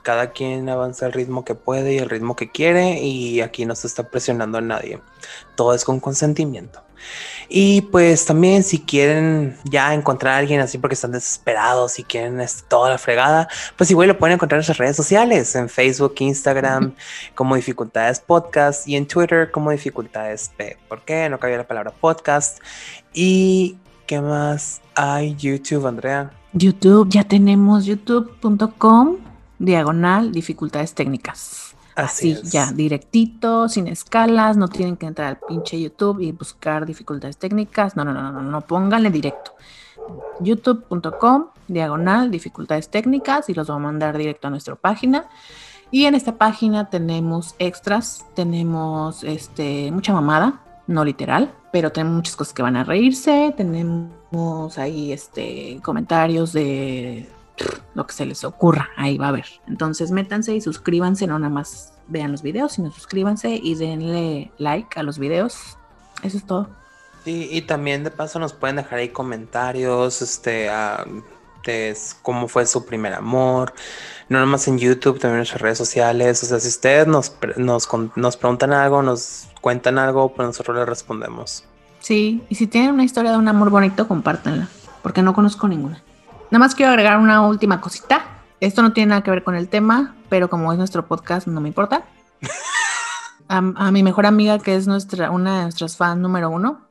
[0.03, 3.75] cada quien avanza el ritmo que puede y el ritmo que quiere y aquí no
[3.75, 5.01] se está presionando a nadie.
[5.55, 6.81] Todo es con consentimiento.
[7.49, 12.43] Y pues también si quieren ya encontrar a alguien así porque están desesperados y quieren
[12.67, 16.95] toda la fregada, pues igual lo pueden encontrar en sus redes sociales, en Facebook, Instagram
[17.35, 20.77] como Dificultades Podcast y en Twitter como Dificultades P.
[20.87, 21.29] ¿Por qué?
[21.29, 22.59] No cabía la palabra podcast.
[23.13, 25.35] ¿Y qué más hay?
[25.35, 26.31] YouTube, Andrea.
[26.53, 29.17] YouTube, ya tenemos youtube.com
[29.59, 31.75] diagonal dificultades técnicas.
[31.95, 37.37] Así, ya, directito, sin escalas, no tienen que entrar al pinche YouTube y buscar dificultades
[37.37, 37.95] técnicas.
[37.95, 39.53] No, no, no, no, no, pónganle directo.
[40.39, 45.29] youtube.com diagonal dificultades técnicas y los va a mandar directo a nuestra página.
[45.91, 52.35] Y en esta página tenemos extras, tenemos este mucha mamada, no literal, pero tenemos muchas
[52.35, 57.27] cosas que van a reírse, tenemos ahí este comentarios de
[57.95, 59.47] lo que se les ocurra, ahí va a haber.
[59.67, 64.99] Entonces métanse y suscríbanse, no nada más vean los videos, sino suscríbanse y denle like
[64.99, 65.79] a los videos.
[66.21, 66.69] Eso es todo.
[67.25, 70.69] y también de paso nos pueden dejar ahí comentarios, este,
[71.65, 73.73] de cómo fue su primer amor,
[74.29, 76.43] no nada más en YouTube, también en nuestras redes sociales.
[76.43, 80.85] O sea, si ustedes nos, nos, nos preguntan algo, nos cuentan algo, pues nosotros les
[80.85, 81.63] respondemos.
[82.01, 84.67] Sí, y si tienen una historia de un amor bonito, compártanla,
[85.01, 86.03] porque no conozco ninguna.
[86.51, 88.25] Nada más quiero agregar una última cosita.
[88.59, 91.61] Esto no tiene nada que ver con el tema, pero como es nuestro podcast, no
[91.61, 92.03] me importa.
[93.47, 96.81] a, a, mi mejor amiga, que es nuestra, una de nuestras fans número uno,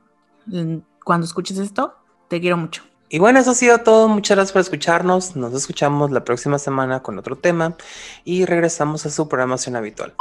[1.03, 1.93] cuando escuches esto,
[2.27, 2.81] te quiero mucho.
[3.07, 4.09] Y bueno, eso ha sido todo.
[4.09, 5.35] Muchas gracias por escucharnos.
[5.35, 7.75] Nos escuchamos la próxima semana con otro tema
[8.25, 10.15] y regresamos a su programación habitual.